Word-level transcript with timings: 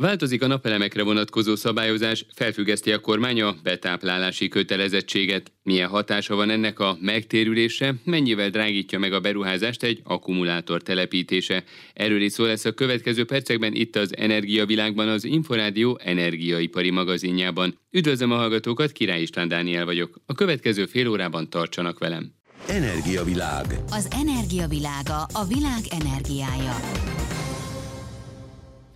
Változik 0.00 0.42
a 0.42 0.46
napelemekre 0.46 1.02
vonatkozó 1.02 1.54
szabályozás, 1.54 2.26
felfüggeszti 2.34 2.92
a 2.92 3.00
kormány 3.00 3.40
a 3.42 3.54
betáplálási 3.62 4.48
kötelezettséget. 4.48 5.52
Milyen 5.62 5.88
hatása 5.88 6.34
van 6.34 6.50
ennek 6.50 6.78
a 6.78 6.96
megtérülésre, 7.00 7.94
mennyivel 8.04 8.50
drágítja 8.50 8.98
meg 8.98 9.12
a 9.12 9.20
beruházást 9.20 9.82
egy 9.82 10.00
akkumulátor 10.04 10.82
telepítése? 10.82 11.64
Erről 11.92 12.20
is 12.20 12.32
szó 12.32 12.44
lesz 12.44 12.64
a 12.64 12.72
következő 12.72 13.24
percekben 13.24 13.74
itt 13.74 13.96
az 13.96 14.16
Energiavilágban, 14.16 15.08
az 15.08 15.24
Inforádió 15.24 15.98
energiaipari 16.04 16.90
magazinjában. 16.90 17.78
Üdvözlöm 17.90 18.32
a 18.32 18.36
hallgatókat, 18.36 18.92
Király 18.92 19.20
István 19.20 19.48
Dániel 19.48 19.84
vagyok. 19.84 20.20
A 20.26 20.34
következő 20.34 20.86
fél 20.86 21.08
órában 21.08 21.50
tartsanak 21.50 21.98
velem. 21.98 22.32
Energiavilág. 22.68 23.66
Az 23.90 24.08
energiavilága 24.10 25.26
a 25.32 25.44
világ 25.48 25.82
energiája. 26.02 26.76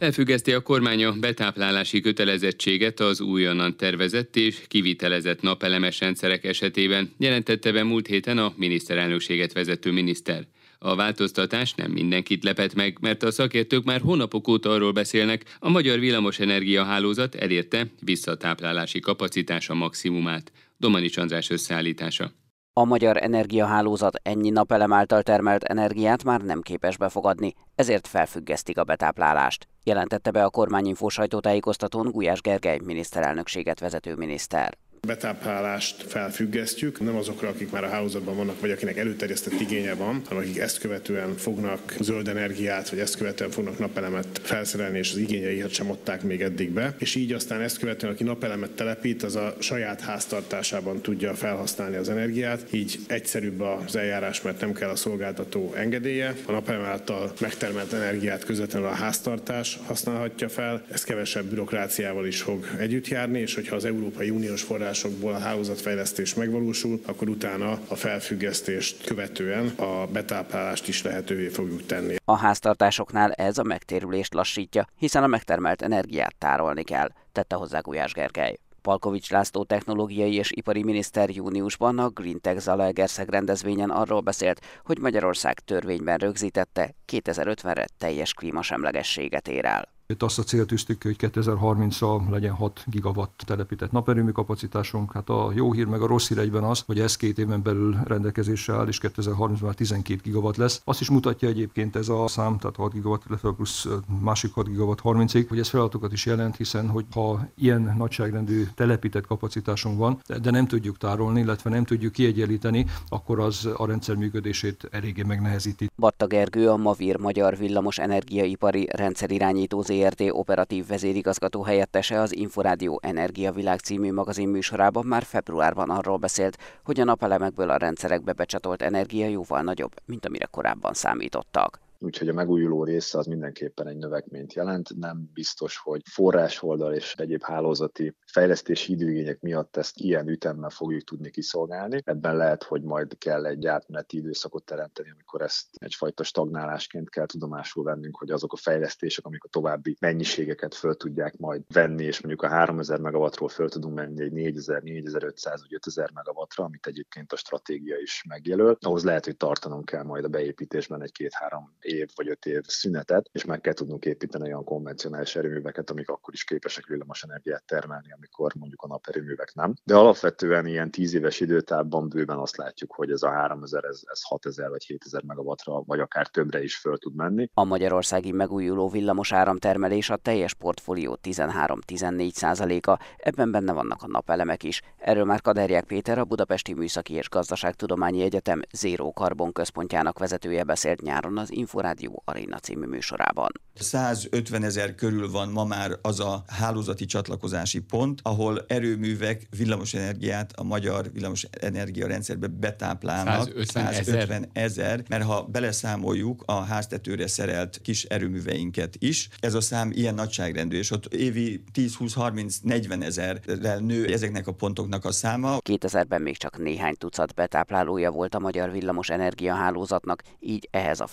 Elfüggeszti 0.05 0.53
a 0.53 0.61
kormány 0.61 1.05
a 1.05 1.13
betáplálási 1.13 2.01
kötelezettséget 2.01 3.01
az 3.01 3.21
újonnan 3.21 3.77
tervezett 3.77 4.37
és 4.37 4.61
kivitelezett 4.69 5.41
napelemes 5.43 6.01
rendszerek 6.01 6.45
esetében, 6.45 7.13
jelentette 7.19 7.73
be 7.73 7.83
múlt 7.83 8.07
héten 8.07 8.39
a 8.39 8.53
miniszterelnökséget 8.57 9.53
vezető 9.53 9.93
miniszter. 9.93 10.47
A 10.79 10.95
változtatás 10.95 11.75
nem 11.75 11.91
mindenkit 11.91 12.45
lepett 12.45 12.75
meg, 12.75 12.99
mert 13.01 13.23
a 13.23 13.31
szakértők 13.31 13.85
már 13.85 14.01
hónapok 14.01 14.49
óta 14.49 14.71
arról 14.71 14.93
beszélnek, 14.93 15.57
a 15.59 15.69
magyar 15.69 15.99
villamosenergia 15.99 16.85
hálózat 16.85 17.35
elérte 17.35 17.87
visszatáplálási 18.01 19.01
kapacitása 19.01 19.75
maximumát. 19.75 20.53
Domanics 20.77 21.17
András 21.17 21.51
összeállítása. 21.51 22.33
A 22.77 22.85
magyar 22.85 23.23
energiahálózat 23.23 24.21
ennyi 24.23 24.51
napelem 24.51 24.93
által 24.93 25.23
termelt 25.23 25.65
energiát 25.65 26.25
már 26.25 26.41
nem 26.41 26.61
képes 26.61 26.97
befogadni, 26.97 27.55
ezért 27.75 28.07
felfüggesztik 28.07 28.79
a 28.79 28.85
betáplálást, 28.85 29.69
jelentette 29.83 30.31
be 30.31 30.45
a 30.45 30.51
kormányinfó 30.51 31.09
sajtótájékoztatón 31.09 32.11
Gulyás 32.11 32.41
Gergely 32.41 32.81
miniszterelnökséget 32.85 33.81
vezető 33.81 34.15
miniszter 34.15 34.79
betáplálást 35.05 36.05
felfüggesztjük, 36.09 37.01
nem 37.01 37.17
azokra, 37.17 37.49
akik 37.49 37.71
már 37.71 37.85
a 37.85 37.89
hálózatban 37.89 38.37
vannak, 38.37 38.61
vagy 38.61 38.71
akinek 38.71 38.97
előterjesztett 38.97 39.61
igénye 39.61 39.95
van, 39.95 40.23
hanem 40.29 40.43
akik 40.43 40.59
ezt 40.59 40.79
követően 40.79 41.37
fognak 41.37 41.95
zöld 42.01 42.29
energiát, 42.29 42.91
vagy 42.91 42.99
ezt 42.99 43.17
követően 43.17 43.51
fognak 43.51 43.79
napelemet 43.79 44.41
felszerelni, 44.43 44.99
és 44.99 45.13
az 45.13 45.19
igényeiket 45.19 45.71
sem 45.71 45.91
adták 45.91 46.23
még 46.23 46.43
eddig 46.43 46.71
be. 46.71 46.95
És 46.99 47.15
így 47.15 47.33
aztán 47.33 47.61
ezt 47.61 47.79
követően, 47.79 48.13
aki 48.13 48.25
napelemet 48.25 48.71
telepít, 48.71 49.23
az 49.23 49.37
a 49.37 49.57
saját 49.59 50.01
háztartásában 50.01 51.01
tudja 51.01 51.35
felhasználni 51.35 51.97
az 51.97 52.09
energiát. 52.09 52.61
Így 52.71 52.99
egyszerűbb 53.07 53.61
az 53.61 53.97
eljárás, 53.97 54.43
mert 54.43 54.61
nem 54.61 54.73
kell 54.73 54.91
a 54.91 54.97
szolgáltató 54.97 55.73
engedélye. 55.77 56.35
A 56.47 56.53
napelem 56.53 56.85
által 56.85 57.33
megtermelt 57.41 57.93
energiát 57.93 58.45
közvetlenül 58.45 58.89
a 58.89 58.93
háztartás 58.93 59.79
használhatja 59.87 60.49
fel. 60.49 60.85
Ez 60.91 61.05
kevesebb 61.05 61.45
bürokráciával 61.45 62.27
is 62.27 62.41
fog 62.41 62.67
együtt 62.79 63.09
járni, 63.09 63.41
és 63.41 63.55
hogyha 63.55 63.77
az 63.77 63.85
Európai 63.85 64.31
Uniós 64.31 64.63
forrás 64.63 64.94
forrásokból 64.95 65.35
a 65.35 65.39
hálózatfejlesztés 65.39 66.35
megvalósul, 66.35 67.01
akkor 67.07 67.29
utána 67.29 67.79
a 67.89 67.95
felfüggesztést 67.95 69.05
követően 69.05 69.69
a 69.69 70.07
betáplálást 70.07 70.89
is 70.89 71.03
lehetővé 71.03 71.49
fogjuk 71.49 71.87
tenni. 71.87 72.17
A 72.25 72.37
háztartásoknál 72.37 73.33
ez 73.33 73.59
a 73.59 73.63
megtérülést 73.63 74.35
lassítja, 74.35 74.87
hiszen 74.99 75.23
a 75.23 75.27
megtermelt 75.27 75.83
energiát 75.83 76.35
tárolni 76.39 76.83
kell, 76.83 77.09
tette 77.33 77.57
hozzá 77.57 77.79
Gulyás 77.81 78.13
Gergely. 78.13 78.57
Palkovics 78.83 79.31
László 79.31 79.65
technológiai 79.65 80.35
és 80.35 80.51
ipari 80.53 80.83
miniszter 80.83 81.31
júniusban 81.31 81.99
a 81.99 82.09
Green 82.09 82.41
Tech 82.41 82.59
Zalaegerszeg 82.59 83.29
rendezvényen 83.29 83.91
arról 83.91 84.21
beszélt, 84.21 84.61
hogy 84.85 84.99
Magyarország 84.99 85.61
törvényben 85.61 86.19
rögzítette 86.19 86.95
2050-re 87.13 87.87
teljes 87.99 88.33
klímasemlegességet 88.33 89.49
ér 89.49 89.65
el. 89.65 89.94
Itt 90.07 90.23
azt 90.23 90.39
a 90.39 90.43
célt 90.43 90.67
tűztük 90.67 90.99
ki, 90.99 91.07
hogy 91.07 91.31
2030-ra 91.33 92.31
legyen 92.31 92.53
6 92.53 92.85
gigawatt 92.87 93.43
telepített 93.47 93.91
naperőmű 93.91 94.31
kapacitásunk. 94.31 95.13
Hát 95.13 95.29
a 95.29 95.53
jó 95.55 95.73
hír 95.73 95.87
meg 95.87 96.03
a 96.03 96.07
rossz 96.07 96.29
hír 96.29 96.39
egyben 96.39 96.65
az, 96.65 96.83
hogy 96.87 97.01
ez 97.01 97.17
két 97.17 97.39
éven 97.39 97.63
belül 97.63 97.97
rendelkezésre 98.05 98.75
áll, 98.75 98.87
és 98.87 98.99
2030-ban 99.03 99.61
már 99.61 99.75
12 99.75 100.21
gigawatt 100.25 100.57
lesz. 100.57 100.81
Azt 100.85 101.01
is 101.01 101.11
mutatja 101.11 101.49
egyébként 101.49 101.97
ez 101.97 102.09
a 102.09 102.29
szám, 102.29 102.59
tehát 102.59 102.77
6 102.77 102.93
gigawatt, 102.93 103.23
illetve 103.29 103.51
plusz 103.53 103.87
másik 104.21 104.53
6 104.53 104.69
gigawatt 104.69 105.01
30-ig, 105.03 105.45
hogy 105.49 105.59
ez 105.59 105.69
feladatokat 105.69 106.13
is 106.13 106.27
jelent, 106.27 106.57
hiszen 106.57 106.89
hogy 106.89 107.05
ha 107.15 107.49
ilyen 107.57 107.95
nagyságrendű 107.99 108.65
telepített 108.75 109.27
kapacitásunk 109.27 109.99
van, 109.99 110.21
de 110.43 110.51
nem 110.51 110.67
tudjuk 110.67 110.99
tárolni, 110.99 111.41
illetve 111.41 111.71
nem 111.71 111.85
tudjuk 111.85 112.13
kiegyenlíteni, 112.13 112.87
akkor 113.09 113.41
az 113.41 113.69
a 113.77 113.87
rendszer 113.87 114.15
működését 114.15 114.89
eléggé 114.91 115.23
megnehezíti. 115.23 115.91
Batta 115.97 116.27
Gergő 116.27 116.69
a 116.69 116.77
Mavir 116.77 117.17
Magyar 117.17 117.57
Villamos 117.57 117.99
Energiaipari 117.99 118.89
Rendszerirányító 118.93 119.83
ZRT 119.95 120.23
operatív 120.31 120.87
vezérigazgató 120.87 121.63
helyettese 121.63 122.21
az 122.21 122.35
Inforádió 122.35 123.01
Energiavilág 123.03 123.79
című 123.79 124.13
magazin 124.13 124.49
műsorában 124.49 125.07
már 125.07 125.23
februárban 125.23 125.91
arról 125.91 126.17
beszélt, 126.17 126.59
hogy 126.85 127.01
a 127.01 127.05
napelemekből 127.05 127.71
a 127.71 127.77
rendszerekbe 127.77 128.33
becsatolt 128.33 128.83
energia 128.83 129.29
jóval 129.29 129.63
nagyobb, 129.63 129.93
mint 130.05 130.27
amire 130.27 130.47
korábban 130.47 130.93
számítottak 130.95 131.81
úgyhogy 132.05 132.29
a 132.29 132.33
megújuló 132.33 132.85
része 132.85 133.19
az 133.19 133.27
mindenképpen 133.27 133.87
egy 133.87 133.97
növekményt 133.97 134.53
jelent. 134.53 134.97
Nem 134.97 135.31
biztos, 135.33 135.77
hogy 135.77 136.03
forrásoldal 136.11 136.95
és 136.95 137.15
egyéb 137.17 137.43
hálózati 137.43 138.17
fejlesztési 138.27 138.93
időigények 138.93 139.41
miatt 139.41 139.77
ezt 139.77 139.99
ilyen 139.99 140.29
ütemmel 140.29 140.71
fogjuk 140.71 141.03
tudni 141.03 141.31
kiszolgálni. 141.31 142.01
Ebben 142.05 142.37
lehet, 142.37 142.63
hogy 142.63 142.83
majd 142.83 143.19
kell 143.19 143.47
egy 143.47 143.67
átmeneti 143.67 144.17
időszakot 144.17 144.65
teremteni, 144.65 145.11
amikor 145.11 145.43
ezt 145.43 145.67
egyfajta 145.73 146.23
stagnálásként 146.23 147.11
kell 147.11 147.27
tudomásul 147.27 147.85
vennünk, 147.85 148.17
hogy 148.17 148.31
azok 148.31 148.53
a 148.53 148.57
fejlesztések, 148.57 149.25
amik 149.25 149.45
a 149.45 149.49
további 149.49 149.97
mennyiségeket 150.01 150.75
föl 150.75 150.97
tudják 150.97 151.37
majd 151.37 151.63
venni, 151.73 152.05
és 152.05 152.21
mondjuk 152.21 152.43
a 152.43 152.49
3000 152.49 153.01
megawattról 153.01 153.49
föl 153.49 153.69
tudunk 153.69 153.95
menni 153.95 154.23
egy 154.23 154.33
4000, 154.33 154.83
4500 154.83 155.61
vagy 155.61 155.75
5000 155.75 156.11
megawattra, 156.15 156.65
amit 156.65 156.87
egyébként 156.87 157.33
a 157.33 157.37
stratégia 157.37 157.97
is 157.99 158.25
megjelöl. 158.29 158.77
Ahhoz 158.81 159.05
lehet, 159.05 159.25
hogy 159.25 159.37
tartanunk 159.37 159.85
kell 159.85 160.03
majd 160.03 160.25
a 160.25 160.29
beépítésben 160.29 161.03
egy 161.03 161.13
két-három 161.13 161.73
év 161.95 162.09
vagy 162.15 162.29
öt 162.29 162.47
év 162.47 162.63
szünetet, 162.67 163.29
és 163.33 163.45
meg 163.45 163.61
kell 163.61 163.73
tudnunk 163.73 164.05
építeni 164.05 164.45
olyan 164.45 164.65
konvencionális 164.65 165.37
erőműveket, 165.37 165.91
amik 165.91 166.09
akkor 166.09 166.35
is 166.35 166.45
képesek 166.45 166.87
villamos 166.87 167.23
energiát 167.23 167.65
termelni, 167.67 168.13
amikor 168.13 168.55
mondjuk 168.55 168.83
a 168.83 168.87
naperőművek 168.87 169.55
nem. 169.55 169.75
De 169.85 169.95
alapvetően 169.95 170.67
ilyen 170.67 170.91
tíz 170.91 171.15
éves 171.15 171.41
időtávban 171.41 172.09
bőven 172.09 172.39
azt 172.39 172.57
látjuk, 172.57 172.93
hogy 172.93 173.11
ez 173.11 173.23
a 173.23 173.31
3000, 173.31 173.85
ez, 173.85 174.01
ez 174.05 174.23
6000 174.23 174.69
vagy 174.69 174.85
7000 174.85 175.23
megawattra, 175.23 175.83
vagy 175.83 176.01
akár 176.01 176.27
többre 176.27 176.63
is 176.63 176.77
föl 176.77 176.99
tud 176.99 177.15
menni. 177.15 177.51
A 177.55 177.65
magyarországi 177.65 178.33
megújuló 178.33 178.89
villamos 178.89 179.33
áramtermelés 179.33 180.11
a 180.11 180.17
teljes 180.17 180.55
portfólió 180.55 181.19
13-14 181.23 182.31
százaléka, 182.31 182.99
ebben 183.17 183.51
benne 183.51 183.73
vannak 183.73 184.03
a 184.03 184.07
napelemek 184.07 184.63
is. 184.63 184.83
Erről 184.99 185.25
már 185.25 185.41
Kaderják 185.41 185.85
Péter, 185.85 186.19
a 186.19 186.25
Budapesti 186.25 186.75
Műszaki 186.75 187.15
és 187.15 187.29
Gazdaságtudományi 187.29 188.23
Egyetem 188.23 188.61
Zéró 188.73 189.13
Karbon 189.13 189.53
központjának 189.53 190.19
vezetője 190.19 190.65
beszélt 190.65 191.03
nyáron 191.03 191.39
az 191.39 191.53
Info 191.53 191.74
Rádió 191.81 192.23
Arena 192.25 192.59
című 192.59 192.87
műsorában. 192.87 193.51
150 193.75 194.63
ezer 194.63 194.95
körül 194.95 195.31
van 195.31 195.49
ma 195.49 195.65
már 195.65 195.99
az 196.03 196.21
a 196.21 196.45
hálózati 196.47 197.05
csatlakozási 197.05 197.79
pont, 197.79 198.21
ahol 198.23 198.65
erőművek 198.67 199.47
villamosenergiát 199.57 200.53
a 200.53 200.63
magyar 200.63 201.13
villamosenergia 201.13 202.07
rendszerbe 202.07 202.47
betáplálnak. 202.47 203.45
150, 203.45 203.93
150 203.93 204.49
ezer, 204.53 205.03
mert 205.09 205.25
ha 205.25 205.43
beleszámoljuk 205.43 206.43
a 206.47 206.53
háztetőre 206.53 207.27
szerelt 207.27 207.81
kis 207.83 208.05
erőműveinket 208.05 208.97
is, 208.99 209.29
ez 209.41 209.55
a 209.55 209.61
szám 209.61 209.91
ilyen 209.93 210.15
nagyságrendű, 210.15 210.79
és 210.79 210.91
ott 210.91 211.15
évi 211.15 211.65
10-20-30-40 211.75 213.03
ezerrel 213.03 213.79
nő 213.79 214.13
ezeknek 214.13 214.47
a 214.47 214.53
pontoknak 214.53 215.05
a 215.05 215.13
száma. 215.13 215.59
2000-ben 215.69 216.23
még 216.23 216.37
csak 216.37 216.59
néhány 216.59 216.95
tucat 216.95 217.35
betáplálója 217.35 218.11
volt 218.11 218.35
a 218.35 218.39
magyar 218.39 218.71
villamos 218.71 219.09
energiahálózatnak, 219.09 220.23
így 220.41 220.69
ehhez 220.71 221.01
a 221.01 221.07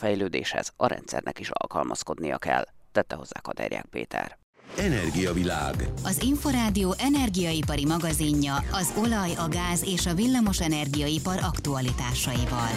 fejlődéshez 0.51 0.73
a 0.77 0.87
rendszernek 0.87 1.39
is 1.39 1.49
alkalmazkodnia 1.49 2.37
kell, 2.37 2.65
tette 2.91 3.15
hozzá 3.15 3.39
Kaderják 3.41 3.85
Péter. 3.85 4.37
Energiavilág. 4.77 5.75
Az 6.03 6.21
Inforádió 6.21 6.95
energiaipari 6.97 7.85
magazinja 7.85 8.55
az 8.71 8.93
olaj, 8.97 9.31
a 9.35 9.47
gáz 9.47 9.83
és 9.85 10.05
a 10.05 10.13
villamos 10.13 10.61
energiaipar 10.61 11.37
aktualitásaival. 11.41 12.69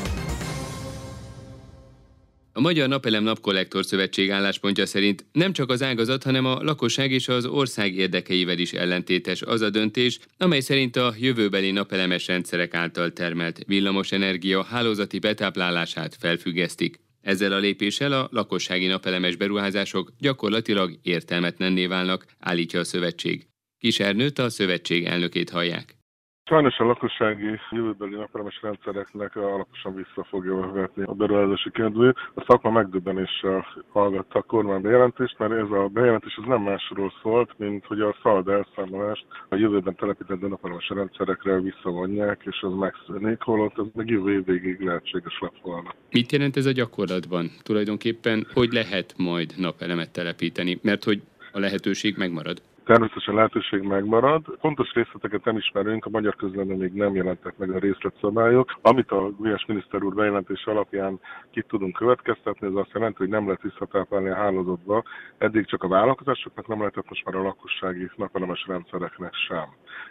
A 2.57 2.61
Magyar 2.61 2.89
Napelem 2.89 3.23
Napkollektor 3.23 3.85
Szövetség 3.85 4.31
álláspontja 4.31 4.87
szerint 4.87 5.25
nem 5.33 5.53
csak 5.53 5.71
az 5.71 5.83
ágazat, 5.83 6.23
hanem 6.23 6.45
a 6.45 6.63
lakosság 6.63 7.11
és 7.11 7.29
az 7.29 7.47
ország 7.47 7.95
érdekeivel 7.95 8.59
is 8.59 8.73
ellentétes 8.73 9.43
az 9.43 9.61
a 9.61 9.71
döntés, 9.71 10.19
amely 10.39 10.61
szerint 10.61 10.97
a 10.97 11.15
jövőbeli 11.19 11.71
napelemes 11.71 12.27
rendszerek 12.27 12.75
által 12.75 13.13
termelt 13.13 13.59
villamosenergia 13.67 14.63
hálózati 14.63 15.19
betáplálását 15.19 16.17
felfüggesztik. 16.21 17.04
Ezzel 17.25 17.53
a 17.53 17.59
lépéssel 17.59 18.13
a 18.13 18.29
lakossági 18.31 18.87
napelemes 18.87 19.37
beruházások 19.37 20.13
gyakorlatilag 20.19 20.99
értelmetlenné 21.03 21.87
válnak, 21.87 22.27
állítja 22.39 22.81
a 22.81 22.85
szövetség. 22.85 23.47
Kis 23.79 24.01
Ernőt 24.01 24.39
a 24.39 24.51
szövetség 24.51 25.05
elnökét 25.05 25.51
hallják. 25.51 25.97
Sajnos 26.47 26.79
a 26.79 26.85
lakossági 26.85 27.59
jövőbeli 27.71 28.15
napelemes 28.15 28.59
rendszereknek 28.63 29.37
alaposan 29.37 29.95
vissza 29.95 30.25
fogja 30.29 30.73
vetni 30.73 31.03
a 31.07 31.13
beruházási 31.13 31.71
kedvét. 31.71 32.17
A 32.35 32.45
szakma 32.47 32.71
megdöbbenéssel 32.71 33.67
hallgatta 33.89 34.39
a 34.39 34.43
kormány 34.43 34.81
bejelentést, 34.81 35.39
mert 35.39 35.53
ez 35.53 35.71
a 35.71 35.89
bejelentés 35.93 36.37
az 36.37 36.45
nem 36.47 36.63
másról 36.63 37.13
szólt, 37.23 37.59
mint 37.59 37.85
hogy 37.85 38.01
a 38.01 38.17
szald 38.23 38.49
elszámolást 38.49 39.27
a 39.49 39.57
jövőben 39.57 39.95
telepített 39.95 40.41
napelemes 40.41 40.89
rendszerekre 40.89 41.61
visszavonják, 41.61 42.43
és 42.45 42.61
az 42.61 42.73
megszűnik, 42.73 43.41
holott 43.41 43.79
ez 43.79 43.87
meg 43.95 44.09
jövő 44.09 44.33
év 44.33 44.45
végig 44.45 44.81
lehetséges 44.81 45.39
lett 45.41 45.59
volna. 45.63 45.95
Mit 46.11 46.33
jelent 46.33 46.57
ez 46.57 46.67
a 46.67 46.73
gyakorlatban? 46.73 47.51
Tulajdonképpen 47.63 48.47
hogy 48.53 48.73
lehet 48.73 49.15
majd 49.17 49.55
napelemet 49.57 50.13
telepíteni? 50.13 50.79
Mert 50.83 51.05
hogy 51.05 51.23
a 51.53 51.59
lehetőség 51.59 52.17
megmarad. 52.17 52.63
Természetesen 52.85 53.35
lehetőség 53.35 53.83
megmarad. 53.83 54.45
Pontos 54.61 54.93
részleteket 54.93 55.45
nem 55.45 55.57
ismerünk, 55.57 56.05
a 56.05 56.11
magyar 56.11 56.37
közlemben 56.37 56.77
még 56.77 56.93
nem 56.93 57.15
jelentek 57.15 57.57
meg 57.57 57.71
a 57.71 57.79
részletszabályok. 57.79 58.79
Amit 58.83 59.11
a 59.11 59.31
Gulyás 59.31 59.65
miniszter 59.67 60.03
úr 60.03 60.15
bejelentés 60.15 60.65
alapján 60.65 61.21
ki 61.51 61.63
tudunk 61.63 61.97
következtetni, 61.97 62.67
ez 62.67 62.75
azt 62.75 62.93
jelenti, 62.93 63.17
hogy 63.19 63.29
nem 63.29 63.45
lehet 63.45 63.63
visszatáplálni 63.63 64.29
a 64.29 64.35
hálózatba. 64.35 65.03
Eddig 65.39 65.67
csak 65.67 65.83
a 65.83 65.89
vállalkozásoknak 65.89 66.67
nem 66.67 66.79
lehetett, 66.79 67.09
most 67.09 67.25
már 67.25 67.35
a 67.35 67.43
lakossági 67.43 68.11
napelemes 68.17 68.67
rendszereknek 68.67 69.35
sem. 69.35 69.69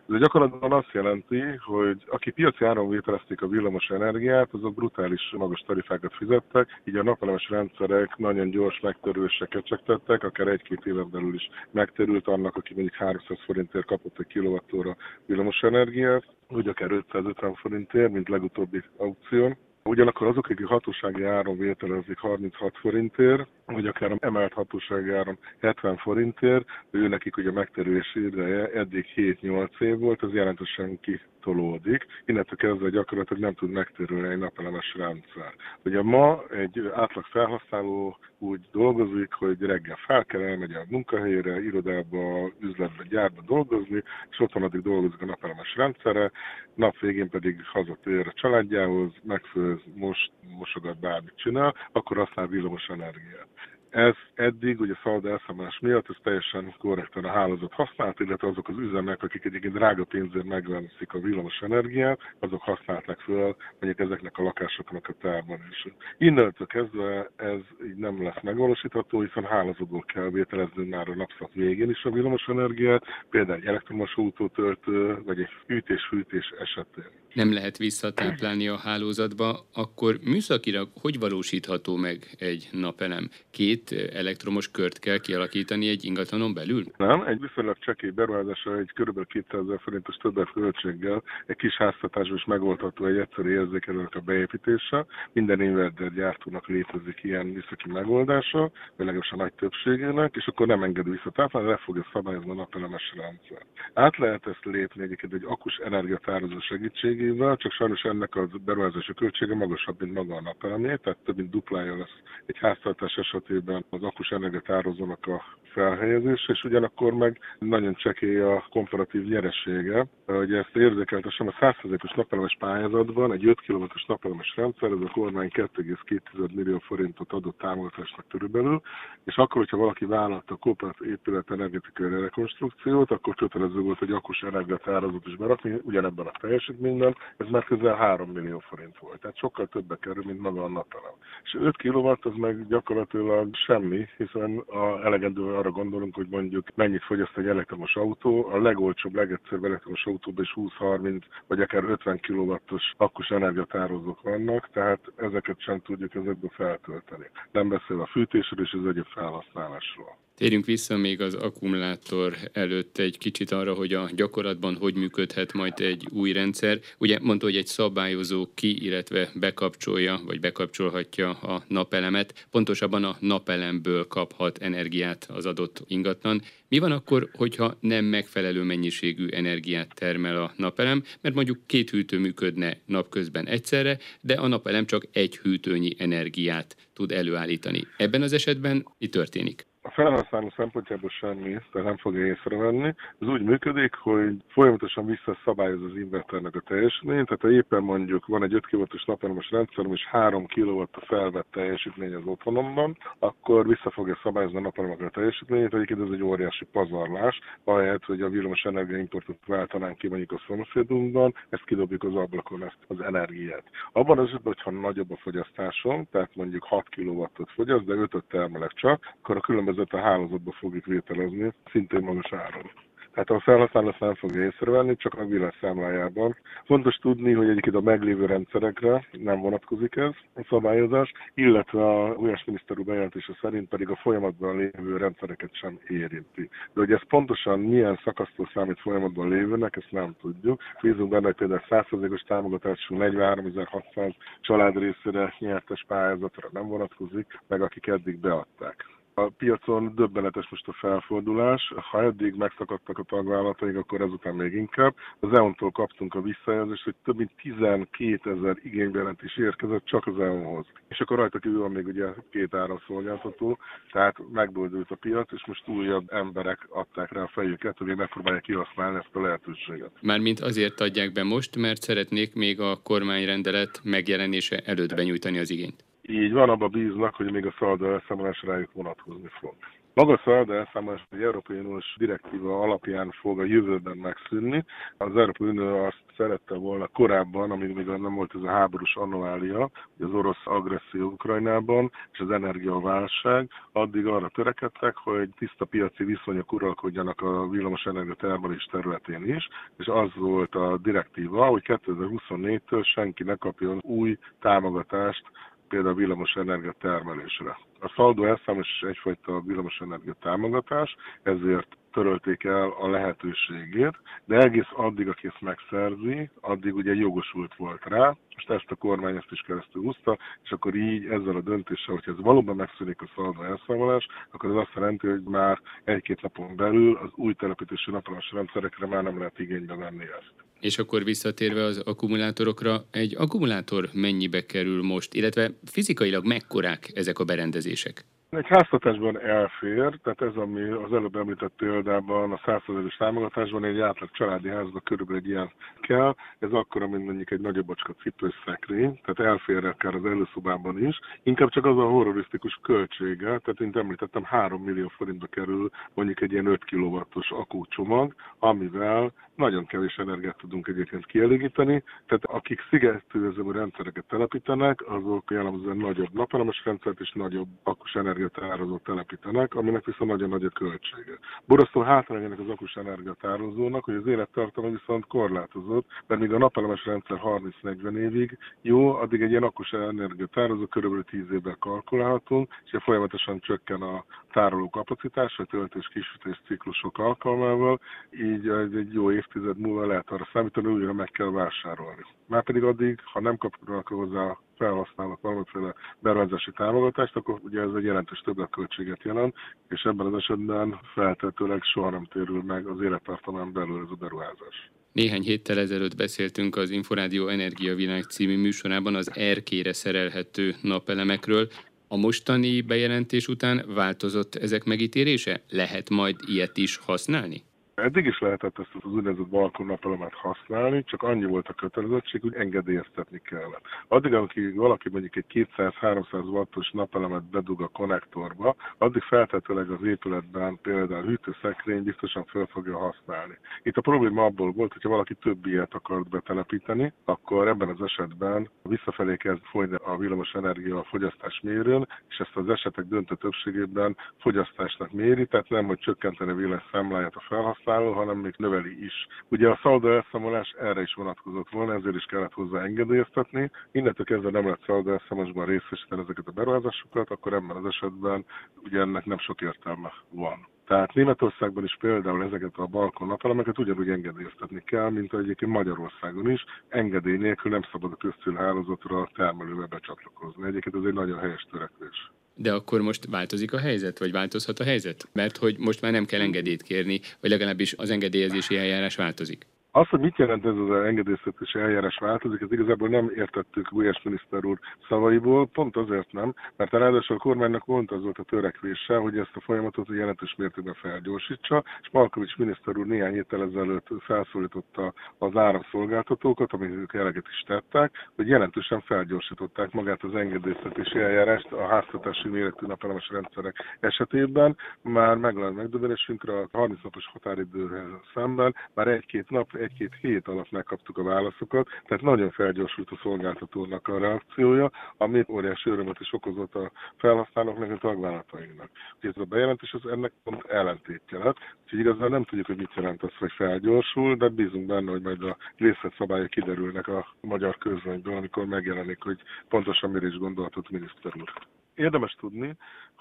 Ez 0.10 0.20
gyakorlatban 0.20 0.72
azt 0.72 0.92
jelenti, 0.92 1.42
hogy 1.58 2.04
aki 2.08 2.32
piaci 2.32 2.66
áron 2.66 2.90
vételezték 2.90 3.42
a 3.42 3.48
villamos 3.48 3.90
energiát, 3.90 4.50
azok 4.52 4.76
brutális 4.76 5.34
magas 5.38 5.60
tarifákat 5.60 6.14
fizettek, 6.14 6.82
így 6.84 6.96
a 6.96 7.04
napelemes 7.04 7.50
rendszerek 7.50 8.18
nagyon 8.18 8.50
gyors 8.50 8.80
megtörülésre 8.80 9.46
kecsegtettek, 9.46 10.24
akár 10.24 10.48
egy-két 10.48 10.86
éven 10.86 11.10
belül 11.12 11.34
is 11.34 11.50
megterült 11.72 12.28
annak, 12.28 12.56
aki 12.56 12.74
mondjuk 12.74 12.96
300 12.96 13.38
forintért 13.46 13.86
kapott 13.86 14.20
egy 14.20 14.28
kilovattóra 14.28 14.96
villamos 15.26 15.62
energiát, 15.62 16.24
vagy 16.48 16.68
akár 16.68 16.92
550 16.92 17.54
forintért, 17.54 18.12
mint 18.12 18.30
legutóbbi 18.30 18.84
aukción. 18.98 19.58
Ugyanakkor 19.86 20.28
azok, 20.28 20.46
akik 20.46 20.66
hatósági 20.66 21.24
áron 21.24 21.58
vételezik 21.58 22.20
36 22.20 22.78
forintért, 22.78 23.48
vagy 23.66 23.88
akár 23.88 24.18
emelt 24.20 24.54
hatósági 24.54 25.12
áron 25.12 25.38
70 25.62 25.98
forintért, 25.98 26.66
ő 26.92 27.08
nekik 27.08 27.38
ugye 27.38 27.52
megterülési 27.52 28.26
ideje 28.26 28.68
eddig 28.68 29.06
7-8 29.16 29.82
év 29.82 29.98
volt, 29.98 30.24
ez 30.24 30.34
jelentősen 30.34 31.00
kitolódik. 31.00 32.06
Innentől 32.26 32.58
kezdve 32.58 32.90
gyakorlatilag 32.90 33.42
nem 33.42 33.54
tud 33.54 33.70
megtérülni 33.70 34.28
egy 34.28 34.38
napelemes 34.38 34.96
rendszer. 34.96 35.54
Ugye 35.84 36.02
ma 36.02 36.44
egy 36.50 36.92
átlag 36.94 37.26
felhasználó 37.26 38.18
úgy 38.40 38.62
dolgozik, 38.72 39.34
hogy 39.34 39.62
reggel 39.62 39.98
fel 40.06 40.26
kell 40.26 40.42
elmegy 40.42 40.74
a 40.74 40.86
munkahelyére, 40.90 41.64
irodába, 41.64 42.52
üzletbe, 42.60 43.04
gyárba 43.10 43.42
dolgozni, 43.46 44.04
és 44.30 44.40
otthon 44.40 44.64
addig 44.64 44.82
dolgozik 44.82 45.22
a 45.22 45.26
napelemes 45.26 45.76
rendszere, 45.76 46.32
nap 46.76 47.00
végén 47.00 47.30
pedig 47.30 47.66
hazatér 47.66 48.28
a 48.28 48.34
családjához, 48.34 49.12
megfőz, 49.24 49.80
most 49.96 50.32
mosogat, 50.58 51.00
bármit 51.00 51.34
csinál, 51.36 51.76
akkor 51.92 52.18
használ 52.18 52.48
villamos 52.48 52.88
energiát. 52.88 53.48
Ez 53.94 54.16
eddig, 54.34 54.80
ugye 54.80 54.94
szalad 55.04 55.26
elszámolás 55.26 55.80
miatt, 55.80 56.10
ez 56.10 56.16
teljesen 56.24 56.76
korrektan 56.78 57.26
a 57.26 57.32
hálózat 57.32 57.74
használt, 57.74 58.20
illetve 58.20 58.48
azok 58.48 58.68
az 58.70 58.78
üzemek, 58.78 59.24
akik 59.24 59.46
egyébként 59.46 59.74
drága 59.74 60.04
pénzért 60.04 60.46
megveszik 60.46 61.14
a 61.14 61.20
villamos 61.20 61.62
energiát, 61.62 62.20
azok 62.40 62.62
használták 62.62 63.20
föl 63.20 63.56
mondjuk 63.80 64.00
ezeknek 64.00 64.38
a 64.38 64.44
lakásoknak 64.44 65.08
a 65.08 65.14
termelését. 65.22 65.94
Innentől 66.18 66.68
kezdve 66.68 67.30
ez 67.36 67.60
így 67.86 67.96
nem 67.96 68.24
lesz 68.24 68.42
megvalósítható, 68.42 69.22
hiszen 69.22 69.46
hálózatból 69.46 70.04
kell 70.14 70.30
vételezni 70.30 70.86
már 70.86 71.10
a 71.10 71.16
napszak 71.16 71.54
végén 71.54 71.90
is 71.90 72.04
a 72.04 72.12
villamos 72.12 72.48
energiát, 72.48 73.06
például 73.30 73.60
egy 73.60 73.66
elektromos 73.66 74.16
autótöltő, 74.16 75.22
vagy 75.26 75.40
egy 75.40 75.50
fűtés-fűtés 75.66 76.54
esetén. 76.60 77.23
Nem 77.34 77.54
lehet 77.54 77.78
visszatáplálni 77.78 78.68
a 78.68 78.78
hálózatba, 78.78 79.66
akkor 79.74 80.16
műszakilag 80.24 80.88
hogy 81.02 81.20
valósítható 81.20 81.96
meg 81.96 82.18
egy 82.40 82.70
napelem? 82.72 83.30
Két 83.52 83.92
elektromos 84.14 84.72
kört 84.72 85.00
kell 85.00 85.20
kialakítani 85.20 85.90
egy 85.90 86.06
ingatlanon 86.06 86.54
belül? 86.54 86.84
Nem, 86.98 87.22
egy 87.22 87.40
viszonylag 87.40 87.78
csekély 87.80 88.10
beruházása 88.10 88.78
egy 88.78 88.92
kb. 88.94 89.28
200 89.28 89.62
ezer 89.66 89.80
forintos 89.80 90.16
többet 90.16 90.52
költséggel 90.52 91.24
egy 91.46 91.56
kis 91.56 91.76
háztatásban 91.76 92.38
is 92.38 92.46
megoldható 92.46 93.06
egy 93.06 93.18
egyszerű 93.18 93.50
érzékelőnek 93.50 94.16
a 94.16 94.20
beépítése. 94.20 95.06
Minden 95.32 95.62
inverter 95.62 96.14
gyártónak 96.14 96.68
létezik 96.68 97.24
ilyen 97.24 97.46
műszaki 97.46 97.90
megoldása, 97.90 98.60
vagy 98.60 98.72
legalábbis 99.06 99.32
a 99.32 99.36
nagy 99.36 99.54
többségének, 99.54 100.36
és 100.36 100.48
akkor 100.48 100.68
nem 100.68 100.84
enged 100.84 101.10
visszatáplálni, 101.10 101.70
le 101.70 101.78
fogja 101.78 102.10
szabályozni 102.14 102.50
a 102.50 102.54
napelemes 102.54 103.14
rendszer. 103.16 103.66
Át 103.94 104.18
lehet 104.18 104.48
ezt 104.48 104.66
lépni 104.66 105.04
egyébként 105.04 105.34
egy 105.34 105.46
akus 105.46 105.78
energiatározó 105.78 106.60
segítségével, 106.60 107.23
csak 107.58 107.72
sajnos 107.72 108.02
ennek 108.02 108.36
a 108.36 108.48
beruházási 108.66 109.14
költsége 109.14 109.56
magasabb, 109.56 110.02
mint 110.02 110.14
maga 110.14 110.36
a 110.36 110.42
napelemé, 110.42 110.96
tehát 110.96 111.20
több 111.26 111.36
mint 111.36 111.50
duplája 111.50 111.98
lesz 111.98 112.22
egy 112.46 112.58
háztartás 112.58 113.16
esetében 113.16 113.86
az 113.90 114.04
akus 114.04 114.30
energiatározónak 114.30 115.28
a 115.28 115.44
felhelyezése, 115.74 116.54
és 116.54 116.64
ugyanakkor 116.64 117.14
meg 117.14 117.40
nagyon 117.60 117.94
csekély 117.94 118.40
a 118.40 118.66
komparatív 118.70 119.24
nyeressége. 119.24 120.08
Ugye 120.28 120.58
ezt 120.58 120.76
érzékeltessem, 120.76 121.48
a 121.48 121.52
100%-os 121.52 122.12
napelemes 122.12 122.56
pályázatban 122.60 123.32
egy 123.32 123.46
5 123.46 123.62
km-os 123.62 124.06
napelemes 124.06 124.54
rendszer, 124.56 124.92
ez 124.92 125.02
a 125.02 125.12
kormány 125.12 125.50
2,2 125.54 126.54
millió 126.56 126.78
forintot 126.78 127.34
adott 127.34 127.58
támogatásnak 127.58 128.28
körülbelül, 128.28 128.82
és 129.26 129.36
akkor, 129.36 129.58
hogyha 129.58 129.78
valaki 129.78 130.06
vállalta 130.06 130.54
a 130.54 130.58
kooperatív 130.58 131.08
épület 131.10 131.52
energetikai 131.52 132.22
rekonstrukciót, 132.22 133.12
akkor 133.12 133.36
kötelező 133.36 133.80
volt 133.80 134.02
egy 134.02 134.12
akus 134.12 134.42
energiatározót 134.42 135.28
is 135.28 135.36
berakni, 135.36 135.80
ugyanebben 135.84 136.26
a 136.26 136.40
teljesítményben, 136.40 137.13
ez 137.38 137.48
már 137.48 137.64
közel 137.64 137.96
3 137.96 138.30
millió 138.30 138.60
forint 138.60 138.98
volt, 138.98 139.20
tehát 139.20 139.38
sokkal 139.38 139.68
többe 139.68 139.98
kerül, 140.00 140.24
mint 140.26 140.40
maga 140.40 140.64
a 140.64 140.70
napelem. 140.70 141.14
És 141.44 141.58
5 141.60 141.78
kW 141.78 142.08
az 142.08 142.36
meg 142.36 142.68
gyakorlatilag 142.68 143.56
semmi, 143.56 144.08
hiszen 144.18 144.58
a 144.58 145.06
elegendő 145.06 145.54
arra 145.54 145.72
gondolunk, 145.72 146.16
hogy 146.16 146.28
mondjuk 146.30 146.68
mennyit 146.76 147.04
fogyaszt 147.04 147.38
egy 147.38 147.48
elektromos 147.48 147.96
autó. 147.96 148.46
A 148.48 148.62
legolcsóbb, 148.62 149.16
legegyszerűbb 149.16 149.64
elektromos 149.64 150.06
autóban 150.06 150.44
is 150.44 150.54
20-30 150.56 151.22
vagy 151.48 151.62
akár 151.62 151.84
50 151.84 152.20
kW-os 152.20 152.94
akkus 152.98 153.30
energiatározók 153.30 154.22
vannak, 154.22 154.70
tehát 154.72 155.00
ezeket 155.16 155.62
sem 155.62 155.80
tudjuk 155.80 156.16
ezekből 156.16 156.52
feltölteni. 156.54 157.30
Nem 157.52 157.70
beszél 157.70 158.02
a 158.02 158.06
fűtésről 158.06 158.66
és 158.66 158.74
az 158.80 158.88
egyéb 158.88 159.06
felhasználásról. 159.06 160.18
Térjünk 160.38 160.66
vissza 160.66 160.98
még 160.98 161.22
az 161.22 161.34
akkumulátor 161.34 162.38
előtt 162.54 162.98
egy 162.98 163.18
kicsit 163.18 163.52
arra, 163.52 163.74
hogy 163.74 163.94
a 163.94 164.10
gyakorlatban 164.16 164.76
hogy 164.76 164.96
működhet 164.96 165.54
majd 165.54 165.80
egy 165.80 166.08
új 166.10 166.32
rendszer. 166.32 166.80
Ugye 166.98 167.20
mondta, 167.22 167.46
hogy 167.46 167.56
egy 167.56 167.68
szabályozó 167.68 168.48
ki, 168.54 168.84
illetve 168.84 169.32
bekapcsolja, 169.36 170.22
vagy 170.26 170.40
bekapcsolhatja 170.40 171.30
a 171.30 171.64
napelemet. 171.68 172.48
Pontosabban 172.52 173.04
a 173.04 173.18
napelemből 173.20 174.08
kaphat 174.08 174.58
energiát 174.58 175.28
az 175.30 175.46
adott 175.46 175.84
ingatlan. 175.88 176.42
Mi 176.68 176.80
van 176.80 176.92
akkor, 176.92 177.30
hogyha 177.34 177.78
nem 177.80 178.06
megfelelő 178.06 178.64
mennyiségű 178.64 179.28
energiát 179.28 179.94
termel 179.96 180.42
a 180.42 180.54
napelem, 180.58 181.04
mert 181.22 181.36
mondjuk 181.36 181.60
két 181.66 181.90
hűtő 181.90 182.18
működne 182.18 182.78
napközben 182.86 183.48
egyszerre, 183.48 183.98
de 184.22 184.34
a 184.34 184.48
napelem 184.48 184.86
csak 184.86 185.08
egy 185.12 185.38
hűtőnyi 185.38 185.96
energiát 185.98 186.76
tud 186.94 187.12
előállítani. 187.12 187.88
Ebben 187.98 188.22
az 188.22 188.34
esetben 188.34 188.88
mi 188.98 189.08
történik? 189.08 189.72
A 189.86 189.92
felhasználó 189.92 190.52
szempontjából 190.56 191.10
semmi, 191.10 191.58
tehát 191.72 191.88
nem 191.88 191.98
fogja 191.98 192.26
észrevenni. 192.26 192.94
Ez 193.20 193.28
úgy 193.28 193.42
működik, 193.42 193.96
hogy 193.96 194.44
folyamatosan 194.48 195.06
visszaszabályoz 195.06 195.82
az 195.84 195.96
inverternek 195.96 196.56
a 196.56 196.60
teljesítményt, 196.60 197.26
tehát 197.26 197.42
ha 197.42 197.52
éppen 197.52 197.84
mondjuk 197.84 198.26
van 198.26 198.44
egy 198.44 198.54
5 198.54 198.68
kW-os 198.68 199.06
napelemes 199.06 199.52
rendszerem, 199.52 199.94
és 199.94 200.06
3 200.06 200.46
kW 200.46 200.80
a 200.80 200.88
felvett 201.06 201.48
teljesítmény 201.52 202.14
az 202.14 202.26
otthonomban, 202.26 202.98
akkor 203.20 203.68
vissza 203.68 203.90
fogja 203.90 204.20
szabályozni 204.24 204.58
a 204.58 204.62
napelemek 204.62 205.02
a 205.02 205.10
teljesítményét, 205.10 205.74
egyébként 205.74 206.02
ez 206.02 206.12
egy 206.12 206.24
óriási 206.24 206.66
pazarlás, 206.66 207.40
ahelyett, 207.64 208.06
hogy 208.06 208.22
a 208.22 208.30
villamos 208.30 208.64
energiaimportot 208.64 209.38
váltanánk 209.46 209.98
ki 209.98 210.08
mondjuk 210.08 210.32
a 210.32 210.42
szomszédunkban, 210.48 211.34
ezt 211.50 211.66
kidobjuk 211.66 212.04
az 212.04 212.16
ablakon 212.16 212.64
ezt 212.64 212.78
az 212.88 213.02
energiát. 213.02 213.64
Abban 213.92 214.18
az 214.18 214.28
esetben, 214.28 214.54
hogyha 214.54 214.82
nagyobb 214.82 215.12
a 215.12 215.18
fogyasztásom, 215.18 216.08
tehát 216.12 216.36
mondjuk 216.36 216.64
6 216.64 216.90
kW-ot 216.96 217.52
fogyaszt, 217.56 217.86
de 217.86 217.94
5-öt 217.94 218.24
termelek 218.24 218.72
csak, 218.72 219.14
akkor 219.22 219.38
a 219.38 219.40
különböző 219.40 219.73
a 219.78 219.98
hálózatba 219.98 220.52
fogjuk 220.52 220.86
vételezni, 220.86 221.54
szintén 221.72 222.04
magas 222.04 222.34
áron. 222.34 222.72
Tehát 223.14 223.30
a 223.30 223.40
felhasználó 223.40 223.88
ezt 223.88 224.00
nem 224.00 224.16
fogja 224.16 224.44
észrevenni, 224.44 224.96
csak 224.96 225.14
a 225.14 225.26
villany 225.26 225.52
számlájában. 225.62 226.36
Fontos 226.66 226.96
tudni, 226.96 227.32
hogy 227.32 227.50
egyébként 227.50 227.76
a 227.76 227.82
meglévő 227.82 228.26
rendszerekre 228.26 229.08
nem 229.12 229.40
vonatkozik 229.40 229.96
ez 229.96 230.12
a 230.36 230.46
szabályozás, 230.50 231.12
illetve 231.34 231.86
a 231.86 232.14
Újás 232.14 232.44
miniszter 232.44 232.80
úr 232.80 232.86
bejelentése 232.86 233.38
szerint 233.42 233.70
pedig 233.70 233.90
a 233.90 233.96
folyamatban 233.96 234.58
lévő 234.58 234.98
rendszereket 234.98 235.56
sem 235.56 235.80
érinti. 235.88 236.50
De 236.74 236.80
hogy 236.80 236.92
ez 236.92 237.08
pontosan 237.08 237.60
milyen 237.60 238.00
szakasztól 238.04 238.50
számít 238.54 238.80
folyamatban 238.80 239.30
lévőnek, 239.30 239.76
ezt 239.76 239.92
nem 239.92 240.16
tudjuk. 240.22 240.62
Bízunk 240.82 241.10
benne, 241.10 241.26
hogy 241.26 241.36
például 241.36 241.62
100%-os 241.70 242.22
támogatású 242.22 242.96
43.600 242.96 244.14
család 244.42 244.78
részére 244.78 245.34
nyertes 245.40 245.86
pályázatra 245.88 246.50
nem 246.52 246.68
vonatkozik, 246.68 247.40
meg 247.48 247.62
akik 247.62 247.88
eddig 247.88 248.20
beadták. 248.20 248.86
A 249.14 249.30
piacon 249.30 249.96
döbbenetes 249.96 250.50
most 250.50 250.68
a 250.68 250.74
felfordulás. 250.74 251.74
Ha 251.92 252.04
eddig 252.04 252.34
megszakadtak 252.36 252.98
a 252.98 253.04
tagvállalataink, 253.04 253.78
akkor 253.78 254.02
ezután 254.02 254.36
még 254.36 254.54
inkább. 254.54 254.96
Az 255.20 255.34
EON-tól 255.34 255.72
kaptunk 255.72 256.16
a 256.16 256.22
visszajelzést, 256.22 256.84
hogy 256.84 256.96
több 257.04 257.18
mint 257.18 257.32
12 257.42 258.32
ezer 258.32 258.58
igénybejelentés 258.64 259.38
érkezett 259.38 259.86
csak 259.86 260.08
az 260.08 260.20
EON-hoz. 260.20 260.66
És 260.88 261.00
akkor 261.00 261.18
rajta 261.18 261.40
kívül 261.40 261.60
van 261.60 261.72
még 261.72 261.88
ugye 261.88 262.06
két 262.30 262.54
áramszolgáltató, 262.54 263.58
tehát 263.92 264.16
megboldult 264.32 264.92
a 264.92 264.96
piac, 264.96 265.32
és 265.32 265.46
most 265.46 265.68
újabb 265.68 266.14
emberek 266.14 266.68
adták 266.70 267.12
rá 267.12 267.22
a 267.22 267.32
fejüket, 267.34 267.78
hogy 267.78 267.96
megpróbálják 267.96 268.44
kihasználni 268.44 268.98
ezt 268.98 269.16
a 269.16 269.22
lehetőséget. 269.22 269.92
Mármint 270.02 270.40
azért 270.40 270.80
adják 270.80 271.12
be 271.12 271.24
most, 271.24 271.56
mert 271.56 271.82
szeretnék 271.82 272.34
még 272.34 272.60
a 272.60 272.82
kormányrendelet 272.84 273.80
megjelenése 273.84 274.58
előtt 274.66 274.96
benyújtani 274.96 275.38
az 275.38 275.50
igényt. 275.50 275.84
Így 276.08 276.34
van, 276.34 276.50
abba 276.50 276.68
bíznak, 276.68 277.16
hogy 277.16 277.32
még 277.32 277.46
a 277.46 277.54
szalda 277.60 277.92
elszámolás 277.92 278.42
rájuk 278.42 278.74
vonatkozni 278.74 279.30
fog. 279.40 279.54
Maga 279.94 280.14
a 280.14 280.22
szalda 280.24 280.54
elszámolás 280.54 281.08
egy 281.10 281.22
Európai 281.22 281.58
Uniós 281.58 281.96
direktíva 281.98 282.62
alapján 282.62 283.12
fog 283.12 283.40
a 283.40 283.44
jövőben 283.44 283.98
megszűnni. 283.98 284.66
Az 284.98 285.18
Európai 285.18 285.48
Unió 285.48 285.84
azt 285.86 286.04
szerette 286.18 286.56
volna 286.56 286.88
korábban, 286.88 287.52
amíg 287.52 287.74
még 287.76 287.86
nem 287.86 288.16
volt 288.16 288.36
ez 288.36 288.42
a 288.42 288.50
háborús 288.50 288.96
anomália, 288.96 289.70
hogy 289.98 290.06
az 290.06 290.14
orosz 290.14 290.42
agresszió 290.44 291.06
Ukrajnában 291.06 291.92
és 292.12 292.20
az 292.20 292.32
energiaválság, 292.32 293.50
addig 293.72 294.06
arra 294.06 294.30
törekedtek, 294.30 294.96
hogy 294.96 295.30
tiszta 295.38 295.66
piaci 295.66 296.04
viszonyok 296.04 296.52
uralkodjanak 296.52 297.22
a 297.22 297.48
villamos 297.50 297.88
termelés 298.18 298.68
területén 298.72 299.36
is, 299.36 299.48
és 299.78 299.88
az 299.88 300.10
volt 300.16 300.56
a 300.56 300.78
direktíva, 300.78 301.46
hogy 301.46 301.64
2024-től 301.66 302.84
senki 302.94 303.24
ne 303.24 303.36
kapjon 303.36 303.80
új 303.82 304.18
támogatást 304.40 305.24
például 305.74 305.96
villamos 305.96 306.36
energia 306.36 306.76
termelésre. 306.80 307.58
A 307.80 307.94
szaldó 307.96 308.26
elszámolás 308.26 308.70
is 308.70 308.90
egyfajta 308.90 309.42
villamos 309.42 309.78
energia 309.80 310.16
támogatás, 310.20 310.96
ezért 311.24 311.68
törölték 311.92 312.44
el 312.44 312.70
a 312.80 312.90
lehetőségét, 312.90 313.96
de 314.26 314.38
egész 314.38 314.72
addig, 314.74 315.08
aki 315.08 315.28
ezt 315.28 315.42
megszerzi, 315.42 316.30
addig 316.42 316.76
ugye 316.76 316.94
jogosult 316.94 317.56
volt 317.56 317.86
rá, 317.86 318.16
most 318.36 318.50
ezt 318.50 318.72
a 318.72 318.76
kormány 318.76 319.16
ezt 319.16 319.32
is 319.32 319.42
keresztül 319.42 319.82
húzta, 319.82 320.18
és 320.44 320.52
akkor 320.52 320.76
így 320.76 321.06
ezzel 321.06 321.36
a 321.36 321.42
döntéssel, 321.42 321.94
hogyha 321.94 322.12
ez 322.12 322.20
valóban 322.20 322.56
megszűnik 322.56 323.02
a 323.02 323.12
szaldó 323.16 323.42
elszámolás, 323.44 324.08
akkor 324.32 324.50
ez 324.50 324.56
azt 324.56 324.76
jelenti, 324.76 325.08
hogy 325.08 325.24
már 325.24 325.62
egy-két 325.84 326.22
napon 326.22 326.56
belül 326.56 326.96
az 326.96 327.10
új 327.16 327.34
telepítési 327.34 327.92
napalmas 327.92 328.32
rendszerekre 328.32 328.88
már 328.88 329.04
nem 329.04 329.18
lehet 329.18 329.40
igénybe 329.40 329.76
venni 329.76 330.04
ezt. 330.04 330.44
És 330.64 330.78
akkor 330.78 331.04
visszatérve 331.04 331.64
az 331.64 331.78
akkumulátorokra, 331.78 332.86
egy 332.92 333.16
akkumulátor 333.18 333.90
mennyibe 333.94 334.46
kerül 334.46 334.84
most, 334.84 335.14
illetve 335.14 335.52
fizikailag 335.66 336.26
mekkorák 336.26 336.92
ezek 336.94 337.20
a 337.20 337.24
berendezések? 337.24 338.06
Egy 338.36 338.48
háztatásban 338.48 339.20
elfér, 339.22 340.00
tehát 340.04 340.22
ez, 340.22 340.36
ami 340.36 340.62
az 340.62 340.94
előbb 340.94 341.16
említett 341.16 341.54
példában 341.58 342.32
a 342.32 342.42
100 342.46 342.62
ezeres 342.68 342.96
támogatásban 342.96 343.64
egy 343.64 343.80
átlag 343.80 344.12
családi 344.12 344.50
házba 344.50 344.80
körülbelül 344.80 345.22
egy 345.22 345.28
ilyen 345.28 345.52
kell. 345.82 346.16
Ez 346.40 346.52
akkor, 346.52 346.82
mint 346.82 347.06
mondjuk 347.06 347.32
egy 347.32 347.40
nagyobb 347.40 347.66
bocska 347.66 347.94
cipős 347.94 348.34
szekrény, 348.46 349.00
tehát 349.04 349.32
elfér 349.32 349.66
akár 349.66 349.96
az 349.96 350.06
előszobában 350.06 350.86
is. 350.86 351.00
Inkább 351.24 351.50
csak 351.50 351.66
az 351.66 351.78
a 351.78 351.90
horrorisztikus 351.90 352.60
költsége, 352.62 353.26
tehát 353.26 353.60
mint 353.60 353.76
említettem, 353.76 354.24
3 354.24 354.64
millió 354.64 354.88
forintba 354.88 355.26
kerül 355.26 355.70
mondjuk 355.94 356.22
egy 356.22 356.32
ilyen 356.32 356.46
5 356.46 356.66
kW-os 356.66 357.32
akúcsomag, 357.32 358.16
amivel 358.40 359.14
nagyon 359.36 359.66
kevés 359.66 359.96
energiát 359.96 360.38
tudunk 360.38 360.68
egyébként 360.68 361.06
kielégíteni, 361.06 361.84
tehát 362.06 362.26
akik 362.26 362.62
szigetőző 362.70 363.52
rendszereket 363.52 364.06
telepítenek, 364.08 364.90
azok 364.90 365.32
jellemzően 365.32 365.78
nagyobb 365.78 366.14
napelemes 366.14 366.62
rendszert 366.66 367.00
és 367.00 367.12
nagyobb 367.12 367.48
akus 367.64 367.96
energiatározót 368.24 368.84
telepítenek, 368.84 369.56
aminek 369.56 369.86
viszont 369.86 370.12
nagyon 370.12 370.30
nagy 370.30 370.44
a 370.44 370.50
költsége. 370.50 371.18
Borasztó 371.46 371.82
hátrányanak 371.82 372.40
az 372.40 372.50
akus 372.50 372.76
energiatározónak, 372.76 373.84
hogy 373.84 373.96
az 373.96 374.08
élettartama 374.08 374.70
viszont 374.70 375.08
korlátozott, 375.08 375.88
mert 376.08 376.22
míg 376.22 376.34
a 376.34 376.38
napelemes 376.38 376.86
rendszer 376.86 377.22
30-40 377.24 377.96
évig 377.98 378.38
jó, 378.62 378.96
addig 378.96 379.22
egy 379.22 379.30
ilyen 379.30 379.44
akus 379.44 379.72
energiatározó 379.72 380.66
körülbelül 380.66 381.06
10 381.06 381.32
évvel 381.32 381.58
kalkulálhatunk, 381.60 382.54
és 382.64 382.78
folyamatosan 382.84 383.40
csökken 383.40 383.82
a 383.82 384.04
tároló 384.32 384.70
kapacitás, 384.70 385.40
a 385.40 385.46
töltés 385.46 385.88
kisütés 385.88 386.42
ciklusok 386.48 386.98
alkalmával, 386.98 387.80
így 388.12 388.48
egy 388.48 388.94
jó 388.94 389.12
évtized 389.12 389.58
múlva 389.58 389.86
lehet 389.86 390.10
arra 390.12 390.28
számítani, 390.34 390.66
hogy 390.68 390.76
újra 390.76 390.94
meg 390.94 391.10
kell 391.12 391.32
vásárolni. 391.32 392.06
Márpedig 392.28 392.64
addig, 392.64 393.00
ha 393.04 393.20
nem 393.20 393.38
kapnak 393.38 393.88
hozzá 393.88 394.38
felhasználnak 394.58 395.22
valamiféle 395.22 395.74
beruházási 396.00 396.52
támogatást, 396.52 397.16
akkor 397.16 397.40
ugye 397.44 397.62
ez 397.62 397.74
egy 397.76 397.84
jelentős 397.84 398.20
többletköltséget 398.20 399.04
jelent, 399.04 399.36
és 399.70 399.82
ebben 399.82 400.06
az 400.06 400.14
esetben 400.14 400.80
feltetőleg 400.94 401.64
soha 401.64 401.90
nem 401.90 402.06
térül 402.06 402.42
meg 402.42 402.68
az 402.68 402.82
élettartamán 402.82 403.54
belül 403.54 403.84
ez 403.84 403.92
a 403.92 403.96
beruházás. 403.96 404.72
Néhány 404.92 405.22
héttel 405.22 405.60
ezelőtt 405.60 405.96
beszéltünk 405.96 406.56
az 406.56 406.70
Inforádió 406.70 407.28
Energiavilág 407.28 408.04
című 408.04 408.38
műsorában 408.38 408.96
az 408.96 409.18
erkére 409.18 409.74
szerelhető 409.74 410.56
napelemekről. 410.62 411.48
A 411.88 411.98
mostani 411.98 412.62
bejelentés 412.62 413.28
után 413.28 413.66
változott 413.68 414.36
ezek 414.36 414.64
megítélése? 414.64 415.44
Lehet 415.50 415.90
majd 415.90 416.16
ilyet 416.28 416.58
is 416.58 416.78
használni? 416.78 417.44
Eddig 417.84 418.06
is 418.06 418.20
lehetett 418.20 418.60
ezt 418.60 418.76
az 418.82 418.92
úgynevezett 418.92 419.28
balkonnapelemet 419.28 420.14
használni, 420.14 420.84
csak 420.84 421.04
annyi 421.04 421.26
volt 421.26 421.48
a 421.48 421.54
kötelezettség, 421.54 422.22
hogy 422.22 422.34
engedélyeztetni 422.34 423.22
kellett. 423.22 423.66
Addig, 423.88 424.14
amíg 424.14 424.56
valaki 424.56 424.90
mondjuk 424.90 425.16
egy 425.16 425.48
200-300 425.58 426.32
wattos 426.32 426.72
napelemet 426.72 427.24
bedug 427.24 427.62
a 427.62 427.68
konnektorba, 427.68 428.56
addig 428.78 429.02
feltetőleg 429.02 429.70
az 429.70 429.84
épületben 429.84 430.60
például 430.62 431.04
hűtőszekrény 431.04 431.84
biztosan 431.84 432.26
fel 432.26 432.46
fogja 432.46 432.78
használni. 432.78 433.38
Itt 433.64 433.78
a 433.78 433.82
probléma 433.82 434.26
abból 434.26 434.52
volt, 434.52 434.74
hogyha 434.74 434.90
valaki 434.90 435.14
több 435.14 435.46
ilyet 435.46 435.74
akart 435.74 436.10
betelepíteni, 436.10 436.94
akkor 437.06 437.48
ebben 437.48 437.70
az 437.70 437.82
esetben 437.82 438.50
visszafelé 438.62 439.18
kezd 439.18 439.44
folyni 439.44 439.76
a 439.84 439.98
villamos 439.98 440.32
energia 440.34 440.80
a 440.80 440.84
fogyasztás 440.84 441.40
mérőn, 441.44 441.88
és 442.10 442.18
ezt 442.18 442.36
az 442.36 442.50
esetek 442.50 442.86
döntő 442.86 443.16
többségében 443.16 443.98
fogyasztásnak 444.18 444.92
méri, 444.92 445.26
tehát 445.26 445.50
nem, 445.50 445.66
hogy 445.66 445.80
csökkenteni 445.80 446.32
a 446.32 446.36
villany 446.36 446.62
számláját 446.72 447.16
a 447.16 447.26
felhasználó, 447.28 447.72
felhasználó, 447.74 447.94
hanem 447.94 448.18
még 448.18 448.34
növeli 448.38 448.86
is. 448.86 449.08
Ugye 449.30 449.50
a 449.50 449.60
szalda 449.62 449.94
elszámolás 449.94 450.56
erre 450.60 450.82
is 450.82 450.94
vonatkozott 450.94 451.50
volna, 451.50 451.74
ezért 451.74 451.96
is 451.96 452.06
kellett 452.06 452.34
hozzá 452.34 452.60
engedélyeztetni. 452.62 453.52
Innentől 453.72 454.06
kezdve 454.06 454.30
nem 454.30 454.44
lehet 454.44 454.64
szalda 454.66 454.92
elszámolásban 454.92 455.46
részesíteni 455.46 456.02
ezeket 456.02 456.28
a 456.28 456.32
beruházásokat, 456.32 457.10
akkor 457.10 457.34
ebben 457.34 457.56
az 457.56 457.66
esetben 457.66 458.26
ugye 458.64 458.80
ennek 458.80 459.06
nem 459.06 459.18
sok 459.18 459.42
értelme 459.42 459.92
van. 460.10 460.48
Tehát 460.66 460.94
Németországban 460.94 461.64
is 461.64 461.78
például 461.80 462.24
ezeket 462.24 462.58
a 462.58 462.66
balkon 462.66 463.08
napelemeket 463.08 463.60
ugyanúgy 463.60 463.90
engedélyeztetni 463.90 464.64
kell, 464.64 464.90
mint 464.90 465.14
egyébként 465.14 465.52
Magyarországon 465.52 466.30
is. 466.30 466.46
Engedély 466.68 467.18
nélkül 467.18 467.52
nem 467.52 467.64
szabad 467.72 467.92
a 467.92 467.96
közcélhálózatra 467.96 469.00
a 469.00 469.10
termelőbe 469.14 469.66
becsatlakozni. 469.66 470.48
Egyébként 470.48 470.76
ez 470.76 470.84
egy 470.84 470.94
nagyon 470.94 471.20
helyes 471.20 471.48
törekvés. 471.52 472.12
De 472.36 472.54
akkor 472.54 472.82
most 472.82 473.06
változik 473.06 473.54
a 473.54 473.60
helyzet, 473.60 474.00
vagy 474.00 474.12
változhat 474.12 474.60
a 474.60 474.64
helyzet? 474.64 475.08
Mert 475.12 475.38
hogy 475.38 475.58
most 475.58 475.82
már 475.82 475.92
nem 475.92 476.06
kell 476.06 476.22
engedélyt 476.22 476.62
kérni, 476.62 477.02
vagy 477.20 477.30
legalábbis 477.30 477.74
az 477.74 477.90
engedélyezési 477.90 478.58
eljárás 478.58 478.96
változik. 478.96 479.46
Az, 479.76 479.88
hogy 479.90 480.00
mit 480.00 480.18
jelent 480.18 480.46
ez 480.46 480.56
az 480.56 480.72
engedélyeztetési 480.72 481.60
eljárás 481.60 481.98
változik, 481.98 482.42
ez 482.42 482.52
igazából 482.52 482.88
nem 482.88 483.12
értettük 483.16 483.70
Gulyás 483.70 484.02
miniszter 484.04 484.46
úr 484.46 484.60
szavaiból, 484.88 485.48
pont 485.48 485.78
azért 485.78 486.12
nem, 486.12 486.34
mert 486.56 486.72
ráadásul 486.72 487.16
a 487.16 487.20
kormánynak 487.20 487.66
volt 487.66 487.92
az 487.92 488.02
volt 488.02 488.18
a 488.18 488.24
törekvése, 488.24 488.96
hogy 488.96 489.18
ezt 489.18 489.36
a 489.36 489.42
folyamatot 489.42 489.88
jelentős 489.88 490.36
mértékben 490.38 490.74
felgyorsítsa, 490.74 491.64
és 491.82 491.90
Malkovics 491.92 492.38
miniszter 492.38 492.78
úr 492.78 492.86
néhány 492.86 493.14
héttel 493.14 493.42
ezelőtt 493.42 493.88
felszólította 494.00 494.94
az 495.18 495.36
áramszolgáltatókat, 495.36 496.54
amit 496.54 496.76
ők 496.76 496.94
eleget 496.94 497.28
is 497.30 497.44
tettek, 497.48 498.10
hogy 498.16 498.28
jelentősen 498.28 498.82
felgyorsították 498.82 499.72
magát 499.72 500.04
az 500.04 500.16
engedélyeztetési 500.16 501.00
eljárást 501.00 501.52
a 501.52 501.68
háztatási 501.68 502.30
méretű 502.30 502.66
napelemes 502.66 503.10
rendszerek 503.10 503.56
esetében. 503.80 504.58
Már 504.82 505.16
megjelent 505.16 505.56
megdöbbenésünkre 505.56 506.40
a 506.40 506.48
30 506.52 506.84
napos 506.84 507.08
határidőhez 507.14 507.88
szemben, 508.14 508.56
már 508.74 508.88
egy-két 508.88 509.30
nap 509.30 509.62
egy-két 509.64 509.96
hét 510.02 510.28
alatt 510.28 510.52
megkaptuk 510.52 510.98
a 510.98 511.04
válaszokat, 511.04 511.68
tehát 511.86 512.04
nagyon 512.04 512.32
felgyorsult 512.32 512.92
a 512.92 513.00
szolgáltatónak 513.02 513.88
a 513.88 514.00
reakciója, 514.00 514.72
ami 514.98 515.24
óriási 515.28 515.70
örömet 515.70 516.00
is 516.00 516.14
okozott 516.14 516.56
a 516.56 516.72
felhasználóknak, 516.98 517.72
a 517.72 517.78
tagvállalatainknak. 517.78 518.70
Úgyhogy 518.96 519.10
ez 519.16 519.22
a 519.22 519.26
bejelentés 519.26 519.74
az 519.74 519.86
ennek 519.86 520.12
pont 520.24 520.46
ellentétje 520.46 521.18
lett, 521.18 521.38
úgyhogy 521.64 521.80
igazán 521.80 522.10
nem 522.10 522.24
tudjuk, 522.24 522.48
hogy 522.48 522.58
mit 522.58 522.74
jelent 522.76 523.04
az, 523.04 523.16
hogy 523.20 523.32
felgyorsul, 523.32 524.16
de 524.16 524.28
bízunk 524.28 524.66
benne, 524.66 524.92
hogy 524.92 525.02
majd 525.02 525.24
a 525.24 525.38
részletszabályok 525.58 526.30
kiderülnek 526.30 526.88
a 526.88 527.08
magyar 527.22 527.58
közönyből, 527.58 528.16
amikor 528.16 528.46
megjelenik, 528.46 529.02
hogy 529.02 529.22
pontosan 529.50 529.92
mire 529.92 530.08
is 530.08 530.18
gondolatot 530.18 530.70
miniszter 530.70 531.14
úr. 531.22 531.34
Érdemes 531.76 532.16
tudni, 532.20 532.58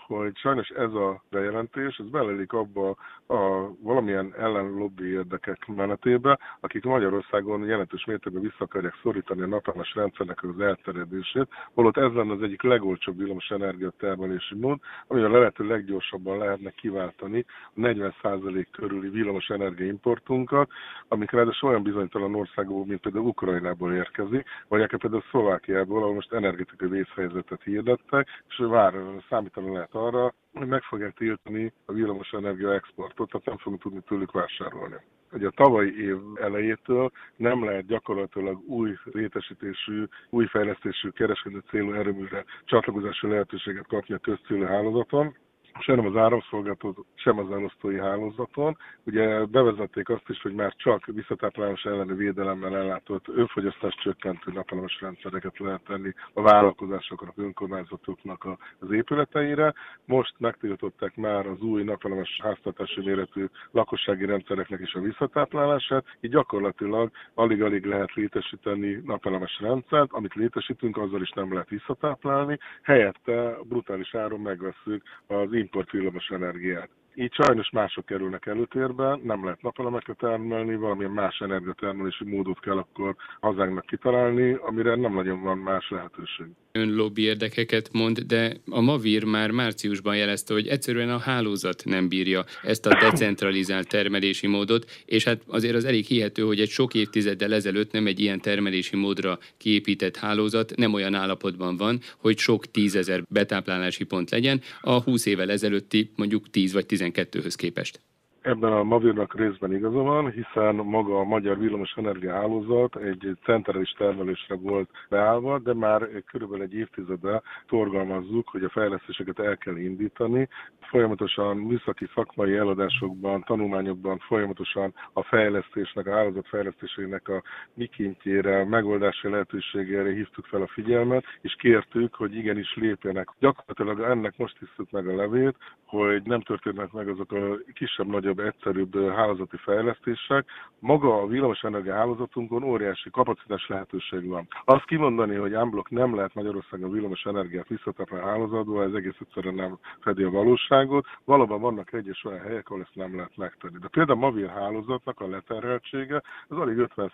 hogy 0.06 0.36
sajnos 0.36 0.68
ez 0.68 0.92
a 0.92 1.22
bejelentés, 1.30 1.96
ez 1.96 2.06
belelik 2.06 2.52
abba 2.52 2.96
a 3.26 3.70
valamilyen 3.82 4.34
ellenlobbi 4.38 5.04
érdekek 5.04 5.66
menetébe, 5.66 6.38
akik 6.60 6.84
Magyarországon 6.84 7.64
jelentős 7.64 8.04
mértékben 8.04 8.42
vissza 8.42 8.56
akarják 8.58 8.98
szorítani 9.02 9.42
a 9.42 9.46
napelmes 9.46 9.94
rendszernek 9.94 10.42
az 10.42 10.60
elterjedését, 10.60 11.48
holott 11.74 11.96
ez 11.96 12.12
lenne 12.12 12.32
az 12.32 12.42
egyik 12.42 12.62
legolcsóbb 12.62 13.18
villamos 13.18 13.50
energiatermelési 13.50 14.54
mód, 14.54 14.78
amivel 15.06 15.30
lehető 15.30 15.66
leggyorsabban 15.66 16.38
lehetne 16.38 16.70
kiváltani 16.70 17.44
a 17.64 17.80
40% 17.80 18.66
körüli 18.72 19.08
villamos 19.08 19.48
energiaimportunkat, 19.48 20.70
amik 21.08 21.30
ráadásul 21.30 21.68
olyan 21.68 21.82
bizonytalan 21.82 22.34
országból, 22.34 22.86
mint 22.86 23.00
például 23.00 23.26
Ukrajnából 23.26 23.92
érkezik, 23.92 24.46
vagy 24.68 24.82
akár 24.82 25.00
például 25.00 25.22
Szlovákiából, 25.30 26.02
ahol 26.02 26.14
most 26.14 26.32
energetikai 26.32 26.88
vészhelyzetet 26.88 27.62
hirdettek, 27.62 28.28
és 28.48 28.58
vár, 28.68 28.94
számítani 29.28 29.72
lehet 29.72 29.94
arra, 29.94 30.34
hogy 30.52 30.66
meg 30.66 30.82
fogják 30.82 31.14
tiltani 31.14 31.72
a 31.84 31.92
villamos 31.92 32.30
energia 32.30 32.72
exportot, 32.74 33.30
tehát 33.30 33.46
nem 33.46 33.56
fogunk 33.56 33.82
tudni 33.82 34.00
tőlük 34.06 34.32
vásárolni. 34.32 34.96
Ugye 35.32 35.46
a 35.46 35.50
tavalyi 35.50 36.04
év 36.04 36.16
elejétől 36.34 37.10
nem 37.36 37.64
lehet 37.64 37.86
gyakorlatilag 37.86 38.68
új 38.68 38.96
rétesítésű, 39.04 40.04
új 40.30 40.46
fejlesztésű 40.46 41.08
kereskedő 41.08 41.62
célú 41.68 41.92
erőműre 41.92 42.44
csatlakozási 42.64 43.28
lehetőséget 43.28 43.86
kapni 43.86 44.14
a 44.14 44.18
közcélú 44.18 44.64
hálózaton, 44.64 45.36
sem 45.78 46.06
az 46.06 46.16
áramszolgáltató, 46.16 47.06
sem 47.14 47.38
az 47.38 47.50
elosztói 47.50 47.98
hálózaton. 47.98 48.76
Ugye 49.04 49.44
bevezették 49.44 50.08
azt 50.08 50.28
is, 50.28 50.40
hogy 50.42 50.54
már 50.54 50.74
csak 50.76 51.06
visszatáplálás 51.06 51.84
elleni 51.84 52.14
védelemmel 52.14 52.76
ellátott 52.76 53.28
önfogyasztás 53.28 53.94
csökkentő 53.94 54.52
napelemes 54.52 55.00
rendszereket 55.00 55.58
lehet 55.58 55.84
tenni 55.84 56.12
a 56.32 56.42
vállalkozásoknak, 56.42 57.38
önkormányzatoknak 57.38 58.46
az 58.78 58.90
épületeire. 58.90 59.74
Most 60.04 60.34
megtiltották 60.38 61.16
már 61.16 61.46
az 61.46 61.60
új 61.60 61.82
napelemes 61.82 62.40
háztartási 62.42 63.00
méretű 63.00 63.46
lakossági 63.70 64.24
rendszereknek 64.24 64.80
is 64.80 64.94
a 64.94 65.00
visszatáplálását, 65.00 66.04
így 66.20 66.30
gyakorlatilag 66.30 67.10
alig-alig 67.34 67.84
lehet 67.84 68.14
létesíteni 68.14 69.00
napelemes 69.04 69.60
rendszert, 69.60 70.12
amit 70.12 70.34
létesítünk, 70.34 70.96
azzal 70.96 71.20
is 71.20 71.30
nem 71.30 71.52
lehet 71.52 71.68
visszatáplálni, 71.68 72.58
helyette 72.82 73.56
brutális 73.64 74.14
áron 74.14 74.40
megveszünk 74.40 75.02
az 75.26 75.52
import 75.62 75.90
villamos 75.90 76.30
energiát. 76.30 76.90
Így 77.14 77.32
sajnos 77.32 77.70
mások 77.70 78.06
kerülnek 78.06 78.46
előtérbe, 78.46 79.18
nem 79.22 79.44
lehet 79.44 79.62
napelemeket 79.62 80.16
termelni, 80.16 80.76
valamilyen 80.76 81.10
más 81.10 81.38
energiatermelési 81.38 82.24
módot 82.24 82.60
kell 82.60 82.78
akkor 82.78 83.16
hazánknak 83.40 83.86
kitalálni, 83.86 84.52
amire 84.52 84.94
nem 84.94 85.14
nagyon 85.14 85.42
van 85.42 85.58
más 85.58 85.90
lehetőség. 85.90 86.46
Ön 86.74 86.94
lobby 86.94 87.22
érdekeket 87.22 87.88
mond, 87.92 88.18
de 88.18 88.56
a 88.70 88.80
Mavir 88.80 89.24
már 89.24 89.50
márciusban 89.50 90.16
jelezte, 90.16 90.54
hogy 90.54 90.66
egyszerűen 90.66 91.10
a 91.10 91.18
hálózat 91.18 91.82
nem 91.84 92.08
bírja 92.08 92.44
ezt 92.62 92.86
a 92.86 92.98
decentralizált 93.00 93.88
termelési 93.88 94.46
módot, 94.46 95.02
és 95.06 95.24
hát 95.24 95.42
azért 95.46 95.74
az 95.74 95.84
elég 95.84 96.04
hihető, 96.04 96.42
hogy 96.42 96.60
egy 96.60 96.68
sok 96.68 96.94
évtizeddel 96.94 97.54
ezelőtt 97.54 97.92
nem 97.92 98.06
egy 98.06 98.20
ilyen 98.20 98.40
termelési 98.40 98.96
módra 98.96 99.38
kiépített 99.56 100.16
hálózat 100.16 100.76
nem 100.76 100.94
olyan 100.94 101.14
állapotban 101.14 101.76
van, 101.76 102.00
hogy 102.16 102.38
sok 102.38 102.66
tízezer 102.66 103.22
betáplálási 103.28 104.04
pont 104.04 104.30
legyen 104.30 104.60
a 104.80 105.00
20 105.02 105.26
évvel 105.26 105.50
ezelőtti 105.50 106.10
mondjuk 106.16 106.50
10 106.50 106.72
vagy 106.72 106.86
12-höz 107.02 107.54
képest. 107.54 108.00
Ebben 108.42 108.72
a 108.72 108.82
Mavirnak 108.82 109.34
részben 109.34 109.74
igaza 109.74 110.02
van, 110.02 110.30
hiszen 110.30 110.74
maga 110.74 111.18
a 111.18 111.24
magyar 111.24 111.58
villamos 111.58 111.92
energiahálózat 111.96 112.96
egy 112.96 113.36
centrális 113.44 113.90
termelésre 113.90 114.54
volt 114.54 114.88
beállva, 115.08 115.58
de 115.58 115.74
már 115.74 116.08
körülbelül 116.26 116.64
egy 116.64 116.74
évtizede 116.74 117.42
torgalmazzuk, 117.66 118.48
hogy 118.48 118.64
a 118.64 118.68
fejlesztéseket 118.68 119.38
el 119.38 119.56
kell 119.56 119.76
indítani. 119.76 120.48
Folyamatosan 120.80 121.56
műszaki 121.56 122.06
szakmai 122.14 122.56
eladásokban, 122.56 123.42
tanulmányokban 123.42 124.18
folyamatosan 124.18 124.94
a 125.12 125.22
fejlesztésnek, 125.22 126.06
a 126.06 126.12
hálózat 126.12 126.48
fejlesztésének 126.48 127.28
a 127.28 127.42
mikintjére, 127.74 128.64
megoldási 128.64 129.28
lehetőségére 129.28 130.12
hívtuk 130.12 130.46
fel 130.46 130.62
a 130.62 130.66
figyelmet, 130.66 131.24
és 131.40 131.54
kértük, 131.58 132.14
hogy 132.14 132.34
igenis 132.36 132.74
lépjenek. 132.74 133.28
Gyakorlatilag 133.38 134.00
ennek 134.10 134.36
most 134.36 134.58
hiszük 134.58 134.90
meg 134.90 135.08
a 135.08 135.16
levét, 135.16 135.56
hogy 135.86 136.22
nem 136.22 136.40
történnek 136.40 136.92
meg 136.92 137.08
azok 137.08 137.32
a 137.32 137.58
kisebb-nagyobb 137.72 138.31
nagyobb, 138.34 138.54
egyszerűbb 138.54 139.14
hálózati 139.14 139.56
fejlesztések. 139.56 140.46
Maga 140.78 141.20
a 141.20 141.26
villamosenergia 141.26 141.94
hálózatunkon 141.94 142.62
óriási 142.62 143.10
kapacitás 143.10 143.68
lehetőség 143.68 144.28
van. 144.28 144.48
Azt 144.64 144.84
kimondani, 144.84 145.34
hogy 145.34 145.54
Amblok 145.54 145.90
nem 145.90 146.14
lehet 146.14 146.34
Magyarországon 146.34 146.90
villamos 146.90 147.24
energiát 147.24 147.68
visszatáplálni 147.68 148.26
a 148.26 148.30
hálózatba, 148.30 148.82
ez 148.82 148.92
egész 148.92 149.16
egyszerűen 149.20 149.54
nem 149.54 149.78
fedi 150.00 150.22
a 150.22 150.30
valóságot. 150.30 151.06
Valóban 151.24 151.60
vannak 151.60 151.92
egyes 151.92 152.24
olyan 152.24 152.40
helyek, 152.40 152.68
ahol 152.68 152.82
ezt 152.82 152.94
nem 152.94 153.16
lehet 153.16 153.36
megtenni. 153.36 153.78
De 153.78 153.88
például 153.88 154.18
a 154.18 154.20
Mavir 154.20 154.48
hálózatnak 154.48 155.20
a 155.20 155.28
leterheltsége 155.28 156.22
az 156.48 156.58
alig 156.58 156.76
50 156.76 157.10